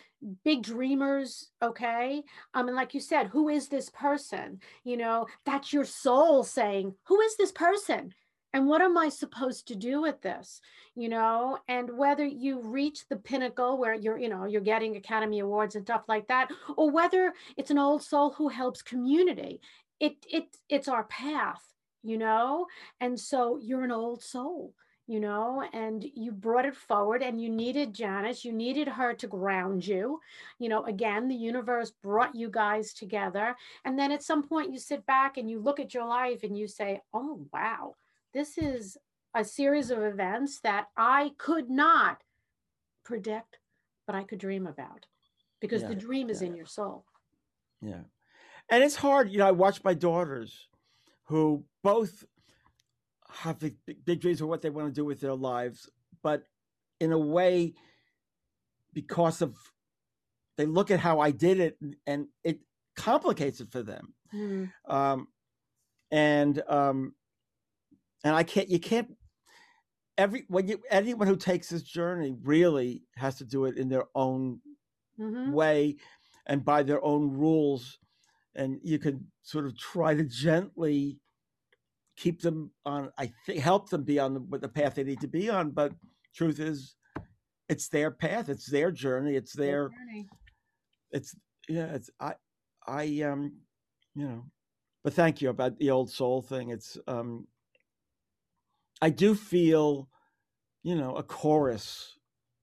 big 0.44 0.62
dreamers. 0.62 1.50
Okay. 1.60 2.22
Um, 2.54 2.68
and 2.68 2.76
like 2.76 2.94
you 2.94 3.00
said, 3.00 3.28
who 3.28 3.48
is 3.48 3.68
this 3.68 3.90
person? 3.90 4.60
You 4.84 4.96
know, 4.96 5.26
that's 5.44 5.72
your 5.72 5.84
soul 5.84 6.44
saying, 6.44 6.94
Who 7.04 7.20
is 7.20 7.36
this 7.36 7.52
person? 7.52 8.14
And 8.52 8.66
what 8.66 8.82
am 8.82 8.96
i 8.98 9.08
supposed 9.08 9.66
to 9.66 9.74
do 9.74 10.00
with 10.00 10.20
this 10.22 10.60
you 10.94 11.08
know 11.08 11.58
and 11.68 11.96
whether 11.96 12.24
you 12.24 12.60
reach 12.60 13.08
the 13.08 13.16
pinnacle 13.16 13.78
where 13.78 13.94
you're 13.94 14.18
you 14.18 14.28
know 14.28 14.44
you're 14.44 14.60
getting 14.60 14.96
academy 14.96 15.40
awards 15.40 15.74
and 15.74 15.86
stuff 15.86 16.02
like 16.08 16.26
that 16.28 16.50
or 16.76 16.90
whether 16.90 17.32
it's 17.56 17.70
an 17.70 17.78
old 17.78 18.02
soul 18.02 18.30
who 18.32 18.48
helps 18.48 18.82
community 18.82 19.60
it 20.00 20.16
it 20.30 20.56
it's 20.68 20.88
our 20.88 21.04
path 21.04 21.62
you 22.02 22.18
know 22.18 22.66
and 23.00 23.18
so 23.18 23.58
you're 23.62 23.84
an 23.84 23.92
old 23.92 24.22
soul 24.22 24.74
you 25.08 25.20
know, 25.20 25.62
and 25.72 26.04
you 26.14 26.30
brought 26.30 26.64
it 26.64 26.76
forward 26.76 27.22
and 27.22 27.40
you 27.40 27.50
needed 27.50 27.92
Janice, 27.92 28.44
you 28.44 28.52
needed 28.52 28.86
her 28.88 29.12
to 29.14 29.26
ground 29.26 29.86
you. 29.86 30.20
You 30.58 30.68
know, 30.68 30.84
again, 30.84 31.28
the 31.28 31.34
universe 31.34 31.92
brought 32.02 32.34
you 32.34 32.48
guys 32.48 32.92
together. 32.92 33.56
And 33.84 33.98
then 33.98 34.12
at 34.12 34.22
some 34.22 34.42
point 34.42 34.72
you 34.72 34.78
sit 34.78 35.04
back 35.04 35.36
and 35.36 35.50
you 35.50 35.58
look 35.58 35.80
at 35.80 35.92
your 35.92 36.06
life 36.06 36.44
and 36.44 36.56
you 36.56 36.68
say, 36.68 37.00
oh, 37.12 37.46
wow, 37.52 37.96
this 38.34 38.58
is 38.58 38.96
a 39.34 39.44
series 39.44 39.90
of 39.90 40.02
events 40.02 40.60
that 40.60 40.86
I 40.96 41.32
could 41.38 41.70
not 41.70 42.18
predict, 43.04 43.58
but 44.06 44.14
I 44.14 44.24
could 44.24 44.38
dream 44.38 44.66
about 44.66 45.06
because 45.60 45.82
Yeah, 45.82 45.88
the 45.88 45.94
dream 45.94 46.30
is 46.30 46.42
yeah. 46.42 46.48
in 46.48 46.54
your 46.54 46.66
soul. 46.66 47.04
Yeah. 47.80 48.02
And 48.70 48.82
it's 48.82 48.96
hard. 48.96 49.30
You 49.30 49.38
know, 49.38 49.48
I 49.48 49.52
watch 49.52 49.82
my 49.84 49.94
daughters 49.94 50.68
who 51.24 51.64
both 51.82 52.24
have 53.30 53.58
big, 53.58 53.76
big 54.04 54.20
dreams 54.20 54.40
of 54.40 54.48
what 54.48 54.62
they 54.62 54.70
want 54.70 54.88
to 54.88 54.92
do 54.92 55.04
with 55.04 55.20
their 55.20 55.34
lives, 55.34 55.88
but 56.22 56.44
in 57.00 57.12
a 57.12 57.18
way, 57.18 57.74
because 58.92 59.40
of 59.42 59.56
they 60.58 60.66
look 60.66 60.90
at 60.90 61.00
how 61.00 61.18
I 61.20 61.30
did 61.30 61.58
it 61.60 61.78
and 62.06 62.26
it 62.44 62.60
complicates 62.94 63.60
it 63.60 63.72
for 63.72 63.82
them. 63.82 64.14
Mm, 64.34 64.70
Um, 64.86 65.28
and 66.10 66.62
um, 66.68 67.14
and 68.24 68.34
I 68.34 68.42
can't, 68.42 68.68
you 68.68 68.78
can't, 68.78 69.08
every, 70.18 70.44
when 70.48 70.68
you, 70.68 70.80
anyone 70.90 71.28
who 71.28 71.36
takes 71.36 71.68
this 71.68 71.82
journey 71.82 72.34
really 72.42 73.02
has 73.16 73.36
to 73.36 73.44
do 73.44 73.64
it 73.64 73.76
in 73.76 73.88
their 73.88 74.04
own 74.14 74.60
mhm. 75.18 75.52
way 75.52 75.96
and 76.46 76.64
by 76.64 76.82
their 76.82 77.04
own 77.04 77.30
rules. 77.32 77.98
And 78.54 78.78
you 78.82 78.98
can 78.98 79.26
sort 79.42 79.66
of 79.66 79.76
try 79.78 80.14
to 80.14 80.24
gently 80.24 81.18
keep 82.16 82.42
them 82.42 82.70
on 82.84 83.10
i 83.18 83.32
think 83.46 83.58
help 83.58 83.88
them 83.88 84.04
be 84.04 84.18
on 84.18 84.34
the, 84.34 84.58
the 84.58 84.68
path 84.68 84.94
they 84.94 85.04
need 85.04 85.20
to 85.20 85.28
be 85.28 85.48
on. 85.48 85.70
But 85.70 85.92
truth 86.34 86.60
is 86.60 86.94
it's 87.68 87.88
their 87.88 88.10
path. 88.10 88.48
It's 88.48 88.66
their 88.66 88.90
journey. 88.90 89.34
It's 89.36 89.54
their 89.54 89.88
journey. 89.88 90.28
it's 91.10 91.34
yeah 91.68 91.86
it's 91.94 92.10
i 92.20 92.34
i 92.86 93.22
um 93.22 93.52
you 94.16 94.26
know 94.26 94.44
but 95.04 95.14
thank 95.14 95.40
you 95.40 95.48
about 95.50 95.78
the 95.78 95.90
old 95.90 96.10
soul 96.10 96.42
thing. 96.42 96.70
It's 96.70 96.98
um 97.06 97.46
i 99.02 99.10
do 99.10 99.34
feel 99.34 100.08
you 100.82 100.94
know 100.94 101.14
a 101.16 101.22
chorus 101.22 102.18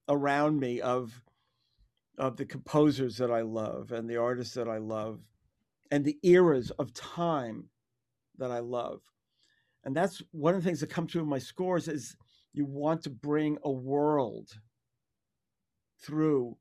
around 0.08 0.58
me 0.58 0.80
of 0.80 1.22
of 2.18 2.36
the 2.36 2.44
composers 2.44 3.16
that 3.18 3.30
i 3.30 3.42
love 3.42 3.92
and 3.92 4.10
the 4.10 4.16
artists 4.16 4.54
that 4.54 4.68
i 4.68 4.78
love 4.78 5.20
and 5.92 6.04
the 6.04 6.18
eras 6.24 6.72
of 6.72 6.92
time 6.92 7.68
that 8.38 8.50
i 8.50 8.58
love 8.58 9.00
and 9.84 9.96
that's 9.96 10.22
one 10.32 10.54
of 10.54 10.62
the 10.62 10.68
things 10.68 10.80
that 10.80 10.90
comes 10.90 11.12
through 11.12 11.22
in 11.22 11.28
my 11.28 11.38
scores 11.38 11.86
is 11.86 12.16
you 12.52 12.64
want 12.64 13.02
to 13.02 13.10
bring 13.10 13.56
a 13.62 13.70
world 13.70 14.48
through 16.02 16.56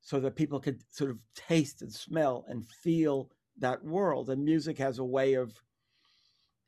so 0.00 0.20
that 0.20 0.36
people 0.36 0.60
could 0.60 0.80
sort 0.90 1.10
of 1.10 1.18
taste 1.34 1.82
and 1.82 1.92
smell 1.92 2.44
and 2.48 2.66
feel 2.66 3.30
that 3.58 3.84
world. 3.84 4.30
And 4.30 4.44
music 4.44 4.78
has 4.78 4.98
a 4.98 5.04
way 5.04 5.34
of 5.34 5.60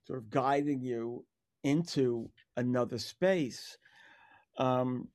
sort 0.07 0.19
of 0.19 0.31
guiding 0.31 0.83
you 0.83 1.25
into 1.65 2.31
another 2.57 2.99
space. 2.99 3.77
Um, 4.59 5.09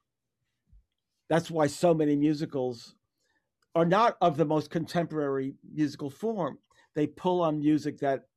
that's 1.30 1.50
why 1.50 1.68
so 1.68 1.94
many 1.94 2.16
musicals 2.16 2.96
are 3.74 3.86
not 3.86 4.18
of 4.22 4.38
the 4.38 4.46
most 4.46 4.70
contemporary 4.70 5.56
musical 5.74 6.10
form. 6.10 6.58
They 6.94 7.08
pull 7.08 7.42
on 7.42 7.60
music 7.60 7.98
that 8.00 8.28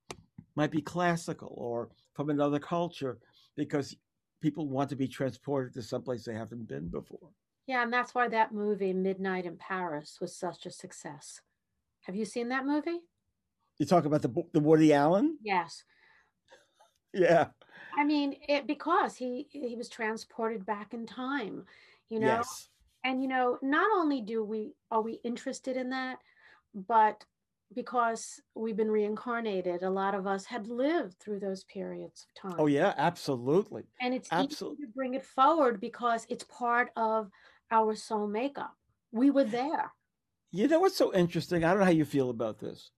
might 0.56 0.70
be 0.70 0.82
classical 0.82 1.54
or 1.56 1.90
from 2.14 2.30
another 2.30 2.58
culture 2.58 3.18
because 3.56 3.96
people 4.40 4.68
want 4.68 4.90
to 4.90 4.96
be 4.96 5.06
transported 5.06 5.74
to 5.74 5.82
someplace 5.82 6.24
they 6.24 6.34
haven't 6.34 6.66
been 6.66 6.88
before. 6.88 7.30
Yeah, 7.66 7.82
and 7.82 7.92
that's 7.92 8.14
why 8.14 8.28
that 8.28 8.52
movie, 8.52 8.92
Midnight 8.92 9.44
in 9.44 9.56
Paris, 9.56 10.18
was 10.20 10.34
such 10.34 10.64
a 10.64 10.70
success. 10.70 11.42
Have 12.02 12.16
you 12.16 12.24
seen 12.24 12.48
that 12.48 12.64
movie? 12.64 13.00
You 13.78 13.86
talk 13.86 14.06
about 14.06 14.22
the 14.22 14.32
the 14.52 14.60
Woody 14.60 14.92
Allen, 14.92 15.38
Yes. 15.42 15.84
yeah, 17.12 17.48
I 17.96 18.04
mean, 18.04 18.36
it 18.48 18.66
because 18.66 19.16
he 19.16 19.46
he 19.50 19.76
was 19.76 19.88
transported 19.88 20.64
back 20.66 20.94
in 20.94 21.06
time, 21.06 21.66
you 22.08 22.20
know. 22.20 22.44
yes, 22.44 22.68
And 23.04 23.22
you 23.22 23.28
know, 23.28 23.58
not 23.62 23.90
only 23.94 24.20
do 24.20 24.44
we 24.44 24.74
are 24.90 25.02
we 25.02 25.14
interested 25.24 25.76
in 25.76 25.90
that, 25.90 26.18
but 26.74 27.24
because 27.74 28.40
we've 28.54 28.76
been 28.76 28.90
reincarnated, 28.90 29.82
a 29.82 29.90
lot 29.90 30.14
of 30.14 30.26
us 30.26 30.46
had 30.46 30.68
lived 30.68 31.18
through 31.18 31.40
those 31.40 31.64
periods 31.64 32.26
of 32.28 32.50
oh, 32.50 32.50
time. 32.50 32.60
oh 32.62 32.66
yeah, 32.66 32.94
absolutely, 32.96 33.84
And 34.00 34.14
it's 34.14 34.28
absolutely. 34.30 34.78
easy 34.78 34.86
to 34.86 34.92
bring 34.94 35.14
it 35.14 35.24
forward 35.24 35.80
because 35.80 36.26
it's 36.28 36.44
part 36.44 36.90
of 36.96 37.30
our 37.70 37.94
soul 37.94 38.26
makeup. 38.26 38.74
We 39.12 39.30
were 39.30 39.44
there. 39.44 39.92
You 40.50 40.68
know 40.68 40.80
what's 40.80 40.96
so 40.96 41.14
interesting? 41.14 41.64
I 41.64 41.70
don't 41.70 41.78
know 41.78 41.84
how 41.86 41.90
you 41.90 42.04
feel 42.04 42.28
about 42.30 42.58
this. 42.58 42.90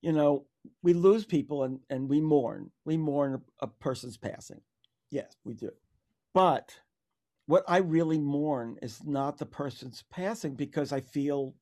You 0.00 0.12
know, 0.12 0.46
we 0.82 0.92
lose 0.92 1.24
people 1.24 1.64
and 1.64 1.80
and 1.90 2.08
we 2.08 2.20
mourn. 2.20 2.70
We 2.84 2.96
mourn 2.96 3.42
a, 3.60 3.66
person's 3.66 4.16
passing. 4.16 4.60
Yes, 5.10 5.36
we 5.44 5.54
do. 5.54 5.70
But 6.34 6.74
what 7.46 7.64
I 7.66 7.78
really 7.78 8.18
mourn 8.18 8.78
is 8.82 9.02
not 9.04 9.38
the 9.38 9.46
person's 9.46 10.04
passing 10.10 10.54
because 10.54 10.92
I 10.92 11.00
feel 11.00 11.54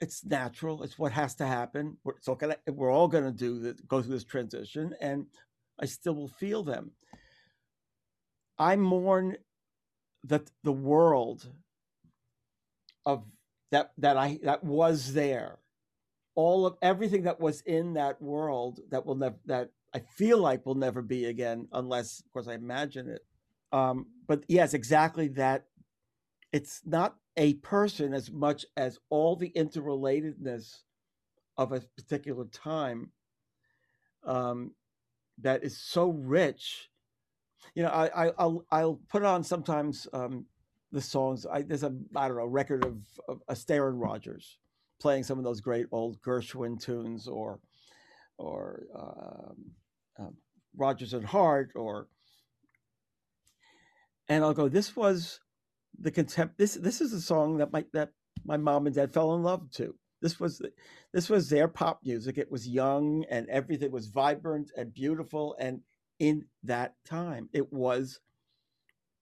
it's 0.00 0.24
natural. 0.24 0.82
It's 0.82 0.98
what 0.98 1.12
has 1.12 1.36
to 1.36 1.46
happen. 1.46 1.96
We're, 2.02 2.14
it's 2.14 2.26
all 2.26 2.34
gonna, 2.34 2.56
we're 2.66 2.90
all 2.90 3.06
going 3.06 3.24
to 3.24 3.30
do 3.30 3.60
this, 3.60 3.80
go 3.82 4.02
through 4.02 4.14
this 4.14 4.24
transition, 4.24 4.94
and 5.00 5.26
I 5.80 5.86
still 5.86 6.14
will 6.14 6.28
feel 6.28 6.64
them. 6.64 6.90
I 8.58 8.76
mourn 8.76 9.36
that 10.24 10.50
the 10.64 10.72
world 10.72 11.46
of 13.06 13.24
that 13.70 13.92
that 13.98 14.16
I 14.16 14.38
that 14.42 14.62
was 14.64 15.14
there, 15.14 15.58
all 16.34 16.66
of 16.66 16.76
everything 16.82 17.22
that 17.24 17.40
was 17.40 17.60
in 17.62 17.94
that 17.94 18.20
world 18.20 18.80
that 18.90 19.04
will 19.04 19.14
never 19.14 19.36
that 19.46 19.70
I 19.94 20.00
feel 20.00 20.38
like 20.38 20.64
will 20.64 20.74
never 20.74 21.02
be 21.02 21.26
again, 21.26 21.68
unless 21.72 22.20
of 22.20 22.32
course 22.32 22.48
I 22.48 22.54
imagine 22.54 23.08
it. 23.08 23.24
Um, 23.72 24.06
but 24.26 24.44
yes, 24.48 24.74
exactly 24.74 25.28
that. 25.28 25.66
It's 26.52 26.82
not 26.84 27.16
a 27.38 27.54
person 27.54 28.12
as 28.12 28.30
much 28.30 28.66
as 28.76 28.98
all 29.08 29.36
the 29.36 29.50
interrelatedness 29.56 30.80
of 31.56 31.72
a 31.72 31.80
particular 31.96 32.44
time 32.44 33.10
um, 34.24 34.72
that 35.38 35.64
is 35.64 35.78
so 35.78 36.10
rich. 36.10 36.90
You 37.74 37.84
know, 37.84 37.88
I, 37.88 38.26
I 38.26 38.32
I'll 38.38 38.64
I'll 38.70 39.00
put 39.08 39.22
on 39.22 39.44
sometimes 39.44 40.06
um, 40.12 40.46
the 40.90 41.00
songs. 41.00 41.46
I, 41.46 41.62
there's 41.62 41.84
a 41.84 41.94
I 42.14 42.28
don't 42.28 42.36
know 42.36 42.46
record 42.46 42.84
of, 42.84 42.98
of 43.28 43.42
Astaire 43.48 43.88
and 43.88 44.00
Rogers 44.00 44.58
playing 45.02 45.24
some 45.24 45.38
of 45.38 45.44
those 45.44 45.60
great 45.60 45.86
old 45.92 46.20
Gershwin 46.22 46.80
tunes 46.80 47.28
or 47.28 47.60
or 48.38 48.84
um, 48.96 49.56
um, 50.18 50.36
Rodgers 50.76 51.12
and 51.12 51.26
Hart 51.26 51.72
or 51.74 52.08
and 54.28 54.44
I'll 54.44 54.54
go. 54.54 54.68
This 54.68 54.96
was 54.96 55.40
the 55.98 56.10
contempt. 56.10 56.56
This 56.56 56.74
this 56.74 57.00
is 57.00 57.12
a 57.12 57.20
song 57.20 57.58
that 57.58 57.72
my 57.72 57.84
that 57.92 58.10
my 58.44 58.56
mom 58.56 58.86
and 58.86 58.94
dad 58.94 59.12
fell 59.12 59.34
in 59.34 59.42
love 59.42 59.70
to. 59.72 59.94
This 60.22 60.38
was 60.38 60.62
this 61.12 61.28
was 61.28 61.50
their 61.50 61.68
pop 61.68 62.00
music. 62.04 62.38
It 62.38 62.50
was 62.50 62.66
young 62.68 63.24
and 63.28 63.48
everything 63.48 63.90
was 63.90 64.06
vibrant 64.06 64.70
and 64.76 64.94
beautiful. 64.94 65.56
And 65.58 65.80
in 66.18 66.46
that 66.62 66.94
time, 67.04 67.48
it 67.52 67.72
was, 67.72 68.20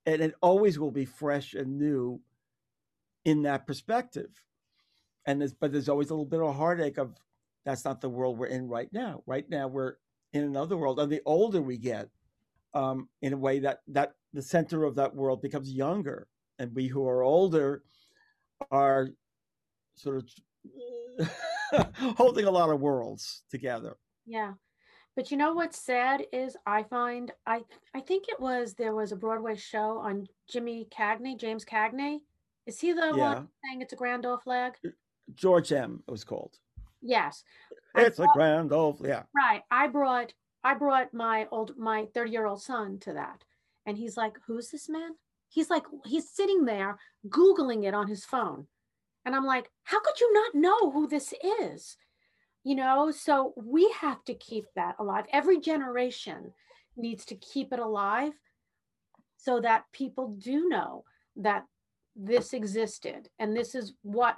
and 0.05 0.21
it 0.21 0.35
always 0.43 0.79
will 0.79 0.90
be 0.90 1.07
fresh 1.07 1.55
and 1.55 1.79
new 1.79 2.21
in 3.25 3.43
that 3.43 3.66
perspective. 3.66 4.31
And 5.26 5.40
there's, 5.40 5.52
but 5.52 5.72
there's 5.72 5.88
always 5.88 6.11
a 6.11 6.14
little 6.14 6.24
bit 6.24 6.40
of 6.40 6.54
heartache 6.56 6.98
of 6.98 7.14
that's 7.64 7.85
not 7.85 8.00
the 8.00 8.09
world 8.09 8.38
we're 8.38 8.46
in 8.46 8.68
right 8.68 8.90
now. 8.92 9.22
Right 9.26 9.48
now, 9.48 9.68
we're 9.68 9.96
in 10.33 10.44
another 10.44 10.76
world. 10.76 10.98
And 10.98 11.12
the 11.12 11.20
older 11.26 11.61
we 11.61 11.76
get, 11.76 12.09
um, 12.72 13.09
in 13.20 13.33
a 13.33 13.37
way 13.37 13.59
that 13.61 13.80
that 13.88 14.14
the 14.33 14.42
center 14.42 14.85
of 14.85 14.94
that 14.94 15.14
world 15.14 15.42
becomes 15.42 15.72
younger, 15.72 16.28
and 16.59 16.74
we 16.74 16.87
who 16.87 17.06
are 17.06 17.22
older 17.22 17.83
are 18.70 19.09
sort 19.94 20.16
of 20.16 21.28
holding 22.16 22.46
a 22.46 22.50
lot 22.50 22.70
of 22.70 22.80
worlds 22.80 23.42
together. 23.50 23.96
Yeah. 24.26 24.54
But 25.16 25.30
you 25.30 25.37
know 25.37 25.52
what's 25.52 25.78
sad 25.78 26.24
is 26.33 26.56
I 26.66 26.85
find 26.85 27.33
I 27.46 27.62
I 27.94 28.00
think 28.00 28.28
it 28.28 28.40
was 28.40 28.74
there 28.74 28.94
was 28.94 29.12
a 29.12 29.16
Broadway 29.16 29.56
show 29.56 29.98
on 29.98 30.26
Jimmy 30.48 30.87
Cagney, 30.90 31.37
James 31.38 31.64
Cagney. 31.64 32.20
Is 32.66 32.80
he 32.80 32.92
the 32.92 33.12
Yeah. 33.14 33.34
one 33.34 33.49
saying 33.64 33.82
it's 33.82 33.92
a 33.92 33.97
grand 33.97 34.24
old 34.24 34.42
flag? 34.42 34.74
George 35.35 35.73
M. 35.73 36.03
It 36.07 36.11
was 36.11 36.25
called. 36.25 36.57
Yes. 37.03 37.45
It's 37.95 38.18
a 38.18 38.27
grand 38.35 38.73
old 38.73 39.01
yeah. 39.05 39.23
Right. 39.35 39.62
I 39.71 39.87
brought 39.89 40.33
I 40.62 40.75
brought 40.75 41.12
my 41.14 41.47
old 41.51 41.77
my 41.79 42.07
30 42.14 42.31
year 42.31 42.47
old 42.47 42.62
son 42.62 42.99
to 43.01 43.12
that. 43.14 43.45
And 43.87 43.97
he's 43.97 44.16
like, 44.16 44.37
Who's 44.47 44.71
this 44.71 44.89
man? 44.89 45.12
He's 45.49 45.71
like, 45.71 45.85
he's 46.07 46.31
sitting 46.31 46.64
there 46.64 46.99
Googling 47.29 47.85
it 47.85 47.95
on 47.95 48.07
his 48.07 48.25
phone. 48.25 48.66
And 49.25 49.35
I'm 49.35 49.45
like, 49.45 49.71
how 49.83 50.01
could 50.01 50.21
you 50.21 50.33
not 50.33 50.55
know 50.55 50.91
who 50.93 51.09
this 51.09 51.35
is? 51.61 51.97
You 52.62 52.77
know, 52.77 53.11
so 53.11 53.53
we 53.57 53.93
have 54.01 54.25
to 54.27 54.35
keep 54.35 54.66
that 54.77 54.95
alive. 54.99 55.25
Every 55.33 55.59
generation 55.61 56.53
needs 56.97 57.25
to 57.27 57.35
keep 57.35 57.73
it 57.73 57.79
alive. 57.81 58.33
so 59.37 59.61
that 59.61 59.85
people 59.93 60.37
do 60.39 60.68
know 60.68 61.05
that 61.37 61.64
this 62.14 62.53
existed 62.53 63.31
and 63.39 63.57
this 63.57 63.75
is 63.75 63.95
what 64.03 64.37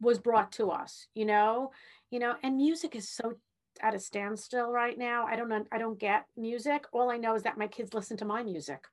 was 0.00 0.18
brought 0.18 0.52
to 0.52 0.70
us 0.70 1.06
you 1.14 1.24
know? 1.24 1.70
You 2.10 2.18
know 2.18 2.34
and 2.42 2.56
music 2.56 2.96
is 2.96 3.08
so 3.08 3.34
at 3.80 3.94
a 3.94 3.98
standstill 3.98 4.72
right 4.72 4.98
now 4.98 5.24
i 5.26 5.36
don't 5.36 5.48
know 5.48 5.64
i 5.70 5.78
don't 5.78 5.98
get 5.98 6.26
music. 6.36 6.84
All 6.92 7.10
i 7.10 7.16
know 7.16 7.34
is 7.34 7.42
that 7.44 7.58
my 7.58 7.68
kids 7.68 7.94
listen 7.94 8.16
to 8.18 8.24
my 8.24 8.42
music 8.42 8.84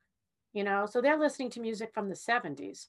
you 0.54 0.64
know? 0.64 0.86
So 0.86 1.02
they're 1.02 1.20
listening 1.20 1.50
to 1.52 1.60
music 1.60 1.94
from 1.94 2.10
the 2.10 2.16
70s 2.16 2.88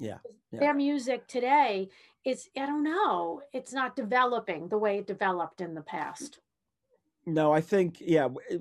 yeah, 0.00 0.18
yeah. 0.52 0.60
their 0.60 0.74
music 0.74 1.26
today 1.26 1.88
is 2.24 2.48
i 2.56 2.66
don't 2.66 2.84
know 2.84 3.40
it's 3.52 3.72
not 3.72 3.96
developing 3.96 4.68
the 4.68 4.78
way 4.78 4.98
it 4.98 5.06
developed 5.06 5.60
in 5.60 5.74
the 5.74 5.82
past. 5.82 6.38
No 7.26 7.52
i 7.52 7.60
think 7.60 7.98
yeah 8.00 8.28
it, 8.48 8.60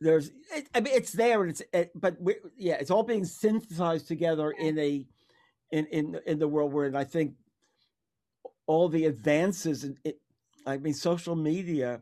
there's 0.00 0.30
it, 0.54 0.68
i 0.74 0.80
mean 0.80 0.94
it's 0.94 1.12
there 1.12 1.42
and 1.42 1.50
it's 1.50 1.62
it, 1.72 1.90
but 1.94 2.16
yeah 2.56 2.74
it's 2.74 2.90
all 2.90 3.02
being 3.02 3.24
synthesized 3.24 4.06
together 4.06 4.50
in 4.50 4.78
a 4.78 5.06
in 5.72 5.86
in 5.86 6.20
in 6.26 6.38
the 6.38 6.48
world 6.48 6.72
we're 6.72 6.86
in. 6.86 6.96
I 6.96 7.04
think 7.04 7.34
all 8.68 8.88
the 8.88 9.06
advances 9.06 9.84
in 9.84 9.96
it 10.04 10.20
i 10.66 10.76
mean 10.76 10.94
social 10.94 11.34
media 11.34 12.00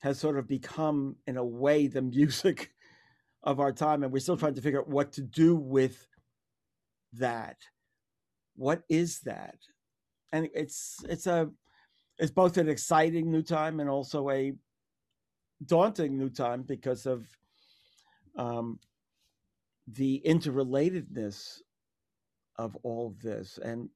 has 0.00 0.18
sort 0.18 0.38
of 0.38 0.48
become 0.48 1.16
in 1.26 1.36
a 1.36 1.44
way 1.44 1.86
the 1.86 2.02
music 2.02 2.70
of 3.42 3.60
our 3.60 3.72
time 3.72 4.02
and 4.02 4.12
we're 4.12 4.18
still 4.20 4.36
trying 4.36 4.54
to 4.54 4.62
figure 4.62 4.80
out 4.80 4.88
what 4.88 5.12
to 5.12 5.22
do 5.22 5.54
with 5.54 6.08
that. 7.18 7.56
What 8.56 8.82
is 8.88 9.20
that? 9.20 9.56
And 10.32 10.48
it's 10.54 11.04
it's 11.08 11.26
a 11.26 11.50
it's 12.18 12.30
both 12.32 12.56
an 12.56 12.68
exciting 12.68 13.30
new 13.30 13.42
time 13.42 13.80
and 13.80 13.90
also 13.90 14.30
a 14.30 14.52
daunting 15.64 16.16
new 16.18 16.30
time 16.30 16.62
because 16.62 17.06
of 17.06 17.26
um, 18.36 18.78
the 19.86 20.22
interrelatedness 20.26 21.60
of 22.56 22.76
all 22.82 23.08
of 23.08 23.20
this. 23.20 23.58
And 23.62 23.90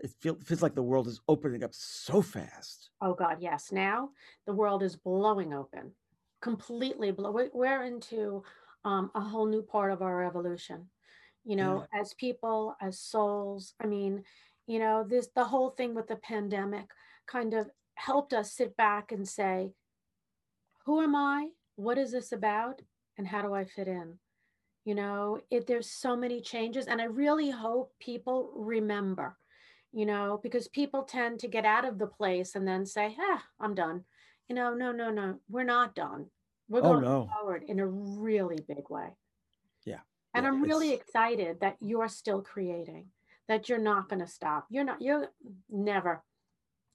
it 0.00 0.10
feel, 0.20 0.36
feels 0.44 0.62
like 0.62 0.74
the 0.74 0.82
world 0.82 1.06
is 1.06 1.20
opening 1.28 1.64
up 1.64 1.70
so 1.72 2.22
fast. 2.22 2.90
Oh 3.00 3.14
god 3.14 3.38
yes. 3.40 3.72
Now 3.72 4.10
the 4.46 4.52
world 4.52 4.82
is 4.82 4.96
blowing 4.96 5.52
open 5.52 5.92
completely 6.40 7.10
blow 7.10 7.48
we're 7.52 7.84
into 7.84 8.42
um, 8.84 9.10
a 9.14 9.20
whole 9.20 9.46
new 9.46 9.62
part 9.62 9.92
of 9.92 10.02
our 10.02 10.24
evolution 10.24 10.88
you 11.44 11.56
know 11.56 11.86
yeah. 11.92 12.00
as 12.00 12.14
people 12.14 12.74
as 12.80 12.98
souls 12.98 13.74
i 13.82 13.86
mean 13.86 14.22
you 14.66 14.78
know 14.78 15.04
this 15.06 15.28
the 15.34 15.44
whole 15.44 15.70
thing 15.70 15.94
with 15.94 16.08
the 16.08 16.16
pandemic 16.16 16.86
kind 17.26 17.54
of 17.54 17.68
helped 17.94 18.32
us 18.32 18.52
sit 18.52 18.76
back 18.76 19.12
and 19.12 19.28
say 19.28 19.72
who 20.86 21.02
am 21.02 21.14
i? 21.14 21.48
What 21.76 21.98
is 21.98 22.10
this 22.10 22.32
about? 22.32 22.80
And 23.18 23.26
how 23.26 23.42
do 23.42 23.54
i 23.54 23.64
fit 23.64 23.86
in? 23.86 24.18
You 24.84 24.94
know 24.94 25.40
it 25.50 25.66
there's 25.66 25.90
so 25.90 26.16
many 26.16 26.40
changes 26.40 26.86
and 26.86 27.00
i 27.02 27.04
really 27.04 27.50
hope 27.50 27.92
people 28.00 28.50
remember 28.54 29.36
you 29.92 30.06
know 30.06 30.40
because 30.42 30.68
people 30.68 31.02
tend 31.02 31.40
to 31.40 31.48
get 31.48 31.64
out 31.64 31.84
of 31.84 31.98
the 31.98 32.06
place 32.06 32.54
and 32.54 32.66
then 32.66 32.86
say 32.86 33.16
ah 33.20 33.42
i'm 33.60 33.74
done 33.74 34.04
you 34.48 34.54
know 34.54 34.74
no 34.74 34.92
no 34.92 35.10
no 35.10 35.38
we're 35.48 35.64
not 35.64 35.94
done 35.94 36.26
we're 36.68 36.80
oh, 36.80 36.82
going 36.82 37.02
no. 37.02 37.28
forward 37.34 37.64
in 37.66 37.80
a 37.80 37.86
really 37.86 38.62
big 38.68 38.88
way 38.88 39.08
yeah 39.84 39.98
and 40.34 40.44
yeah, 40.44 40.50
I'm 40.50 40.62
really 40.62 40.92
excited 40.92 41.60
that 41.60 41.76
you're 41.80 42.08
still 42.08 42.42
creating, 42.42 43.06
that 43.48 43.68
you're 43.68 43.78
not 43.78 44.08
going 44.08 44.20
to 44.20 44.28
stop. 44.28 44.66
You're 44.70 44.84
not, 44.84 45.02
you're 45.02 45.28
never, 45.68 46.22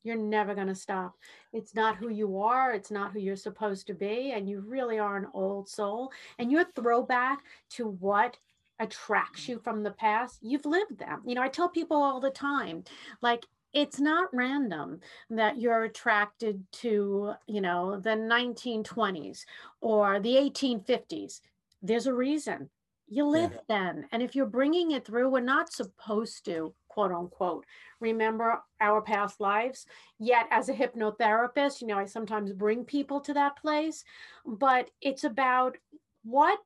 you're 0.04 0.16
never 0.16 0.56
going 0.56 0.68
to 0.68 0.76
stop. 0.76 1.16
It's 1.52 1.76
not 1.76 1.98
who 1.98 2.10
you 2.10 2.40
are. 2.40 2.72
It's 2.72 2.92
not 2.92 3.12
who 3.12 3.20
you're 3.20 3.36
supposed 3.36 3.88
to 3.88 3.94
be. 3.94 4.32
And 4.32 4.48
you 4.48 4.62
really 4.62 5.00
are 5.00 5.18
an 5.18 5.28
old 5.34 5.68
soul. 5.68 6.12
And 6.40 6.52
your 6.52 6.66
throwback 6.76 7.40
to 7.72 7.88
what 7.88 8.38
attracts 8.80 9.48
you 9.48 9.60
from 9.60 9.84
the 9.84 9.92
past, 9.92 10.40
you've 10.42 10.66
lived 10.66 10.98
them. 10.98 11.22
You 11.26 11.36
know, 11.36 11.42
I 11.42 11.50
tell 11.50 11.70
people 11.70 11.98
all 11.98 12.20
the 12.20 12.30
time, 12.30 12.84
like, 13.22 13.46
it's 13.74 14.00
not 14.00 14.30
random 14.34 15.02
that 15.30 15.60
you're 15.60 15.84
attracted 15.84 16.64
to, 16.72 17.34
you 17.46 17.60
know, 17.60 18.00
the 18.00 18.12
1920s 18.12 19.42
or 19.82 20.20
the 20.22 20.36
1850s. 20.36 21.42
There's 21.82 22.08
a 22.08 22.14
reason 22.14 22.70
you 23.08 23.26
live 23.28 23.52
yeah. 23.54 23.60
then. 23.68 24.08
And 24.12 24.24
if 24.24 24.36
you're 24.36 24.46
bringing 24.46 24.92
it 24.92 25.06
through, 25.06 25.30
we're 25.30 25.42
not 25.42 25.72
supposed 25.72 26.46
to, 26.46 26.74
quote 26.88 27.12
unquote, 27.12 27.66
remember 28.00 28.62
our 28.82 29.02
past 29.02 29.40
lives. 29.40 29.86
Yet, 30.20 30.48
as 30.52 30.70
a 30.70 30.74
hypnotherapist, 30.74 31.82
you 31.82 31.88
know, 31.88 32.00
I 32.00 32.06
sometimes 32.06 32.52
bring 32.54 32.84
people 32.84 33.20
to 33.22 33.34
that 33.34 33.58
place, 33.58 34.04
but 34.46 34.90
it's 35.02 35.24
about 35.24 35.78
what 36.24 36.60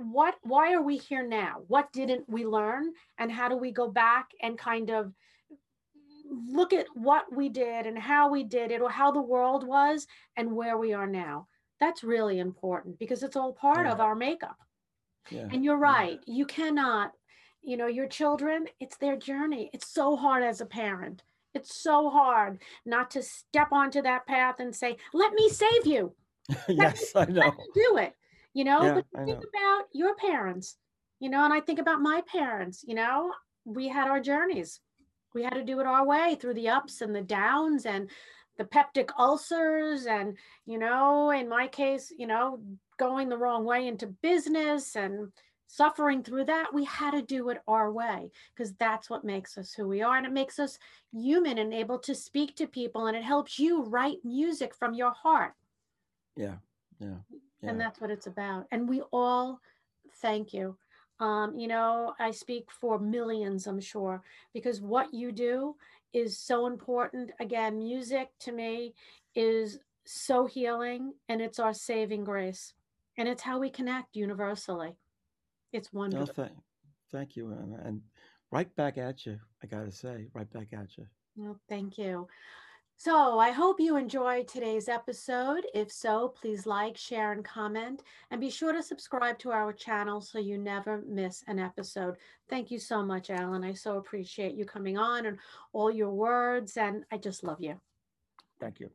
what 0.00 0.34
why 0.42 0.72
are 0.72 0.82
we 0.82 0.96
here 0.96 1.26
now 1.26 1.62
what 1.68 1.92
didn't 1.92 2.28
we 2.28 2.44
learn 2.46 2.92
and 3.18 3.30
how 3.30 3.48
do 3.48 3.56
we 3.56 3.70
go 3.70 3.88
back 3.88 4.30
and 4.42 4.58
kind 4.58 4.90
of 4.90 5.12
look 6.48 6.72
at 6.72 6.86
what 6.94 7.24
we 7.34 7.48
did 7.48 7.86
and 7.86 7.98
how 7.98 8.30
we 8.30 8.44
did 8.44 8.70
it 8.70 8.80
or 8.80 8.88
how 8.88 9.10
the 9.10 9.20
world 9.20 9.66
was 9.66 10.06
and 10.36 10.50
where 10.50 10.78
we 10.78 10.92
are 10.92 11.06
now 11.06 11.46
that's 11.80 12.04
really 12.04 12.38
important 12.38 12.98
because 12.98 13.22
it's 13.22 13.36
all 13.36 13.52
part 13.52 13.86
yeah. 13.86 13.92
of 13.92 14.00
our 14.00 14.14
makeup 14.14 14.56
yeah. 15.30 15.48
And 15.50 15.64
you're 15.64 15.76
right. 15.76 16.18
Yeah. 16.26 16.34
You 16.34 16.46
cannot, 16.46 17.12
you 17.62 17.76
know, 17.76 17.86
your 17.86 18.06
children, 18.06 18.66
it's 18.80 18.96
their 18.96 19.16
journey. 19.16 19.70
It's 19.72 19.92
so 19.92 20.16
hard 20.16 20.42
as 20.42 20.60
a 20.60 20.66
parent. 20.66 21.22
It's 21.54 21.82
so 21.82 22.08
hard 22.08 22.60
not 22.86 23.10
to 23.12 23.22
step 23.22 23.68
onto 23.72 24.02
that 24.02 24.26
path 24.26 24.56
and 24.60 24.74
say, 24.74 24.96
let 25.12 25.32
me 25.32 25.48
save 25.48 25.86
you. 25.86 26.14
yes, 26.68 27.12
I 27.14 27.26
know. 27.26 27.52
do 27.74 27.96
it. 27.98 28.14
You 28.54 28.64
know, 28.64 28.82
yeah, 28.82 28.94
but 28.94 29.04
think 29.24 29.38
know. 29.38 29.48
about 29.48 29.84
your 29.92 30.14
parents, 30.16 30.76
you 31.20 31.30
know, 31.30 31.44
and 31.44 31.52
I 31.52 31.60
think 31.60 31.78
about 31.78 32.00
my 32.00 32.22
parents, 32.30 32.84
you 32.86 32.94
know, 32.94 33.32
we 33.64 33.88
had 33.88 34.08
our 34.08 34.20
journeys. 34.20 34.80
We 35.34 35.44
had 35.44 35.54
to 35.54 35.64
do 35.64 35.78
it 35.80 35.86
our 35.86 36.04
way 36.04 36.36
through 36.40 36.54
the 36.54 36.70
ups 36.70 37.00
and 37.00 37.14
the 37.14 37.22
downs 37.22 37.86
and 37.86 38.10
the 38.58 38.64
peptic 38.64 39.10
ulcers 39.18 40.04
and 40.04 40.36
you 40.66 40.78
know 40.78 41.30
in 41.30 41.48
my 41.48 41.66
case 41.66 42.12
you 42.14 42.26
know 42.26 42.60
going 42.98 43.30
the 43.30 43.38
wrong 43.38 43.64
way 43.64 43.86
into 43.86 44.06
business 44.06 44.96
and 44.96 45.32
suffering 45.70 46.22
through 46.22 46.44
that, 46.44 46.74
we 46.74 46.84
had 46.84 47.12
to 47.12 47.22
do 47.22 47.48
it 47.50 47.58
our 47.68 47.92
way 47.92 48.28
because 48.52 48.72
that's 48.74 49.08
what 49.08 49.24
makes 49.24 49.56
us 49.56 49.72
who 49.72 49.86
we 49.86 50.02
are. 50.02 50.16
And 50.16 50.26
it 50.26 50.32
makes 50.32 50.58
us 50.58 50.78
human 51.12 51.58
and 51.58 51.72
able 51.72 51.98
to 52.00 52.14
speak 52.14 52.56
to 52.56 52.66
people. 52.66 53.06
And 53.06 53.16
it 53.16 53.22
helps 53.22 53.58
you 53.58 53.84
write 53.84 54.18
music 54.24 54.74
from 54.74 54.94
your 54.94 55.12
heart. 55.12 55.52
Yeah. 56.36 56.56
Yeah. 56.98 57.18
Yeah. 57.62 57.70
And 57.70 57.80
that's 57.80 58.00
what 58.00 58.10
it's 58.10 58.26
about. 58.26 58.66
And 58.70 58.88
we 58.88 59.02
all 59.12 59.60
thank 60.20 60.52
you. 60.52 60.76
Um, 61.18 61.58
you 61.58 61.68
know, 61.68 62.14
I 62.18 62.30
speak 62.30 62.70
for 62.70 62.98
millions, 62.98 63.66
I'm 63.66 63.80
sure, 63.80 64.22
because 64.54 64.80
what 64.80 65.12
you 65.12 65.32
do 65.32 65.76
is 66.14 66.38
so 66.38 66.66
important. 66.66 67.30
Again, 67.40 67.78
music 67.78 68.30
to 68.40 68.52
me 68.52 68.94
is 69.34 69.78
so 70.06 70.46
healing 70.46 71.12
and 71.28 71.42
it's 71.42 71.58
our 71.58 71.74
saving 71.74 72.24
grace 72.24 72.72
and 73.18 73.28
it's 73.28 73.42
how 73.42 73.58
we 73.58 73.68
connect 73.68 74.16
universally. 74.16 74.96
It's 75.72 75.92
wonderful. 75.92 76.26
No, 76.26 76.32
thank, 76.32 76.58
thank 77.12 77.36
you, 77.36 77.52
Anna. 77.52 77.80
and 77.84 78.00
right 78.50 78.74
back 78.76 78.96
at 78.96 79.26
you. 79.26 79.38
I 79.62 79.66
gotta 79.66 79.92
say, 79.92 80.26
right 80.32 80.50
back 80.50 80.68
at 80.72 80.96
you. 80.96 81.06
Well, 81.36 81.60
thank 81.68 81.98
you. 81.98 82.28
So 83.00 83.38
I 83.38 83.50
hope 83.50 83.80
you 83.80 83.96
enjoyed 83.96 84.46
today's 84.46 84.86
episode. 84.86 85.64
If 85.72 85.90
so, 85.90 86.34
please 86.38 86.66
like, 86.66 86.98
share, 86.98 87.32
and 87.32 87.42
comment. 87.42 88.02
And 88.30 88.38
be 88.38 88.50
sure 88.50 88.74
to 88.74 88.82
subscribe 88.82 89.38
to 89.38 89.52
our 89.52 89.72
channel 89.72 90.20
so 90.20 90.38
you 90.38 90.58
never 90.58 91.02
miss 91.08 91.42
an 91.46 91.58
episode. 91.58 92.16
Thank 92.50 92.70
you 92.70 92.78
so 92.78 93.02
much, 93.02 93.30
Alan. 93.30 93.64
I 93.64 93.72
so 93.72 93.96
appreciate 93.96 94.52
you 94.52 94.66
coming 94.66 94.98
on 94.98 95.24
and 95.24 95.38
all 95.72 95.90
your 95.90 96.10
words. 96.10 96.76
And 96.76 97.04
I 97.10 97.16
just 97.16 97.42
love 97.42 97.62
you. 97.62 97.80
Thank 98.60 98.80
you. 98.80 98.90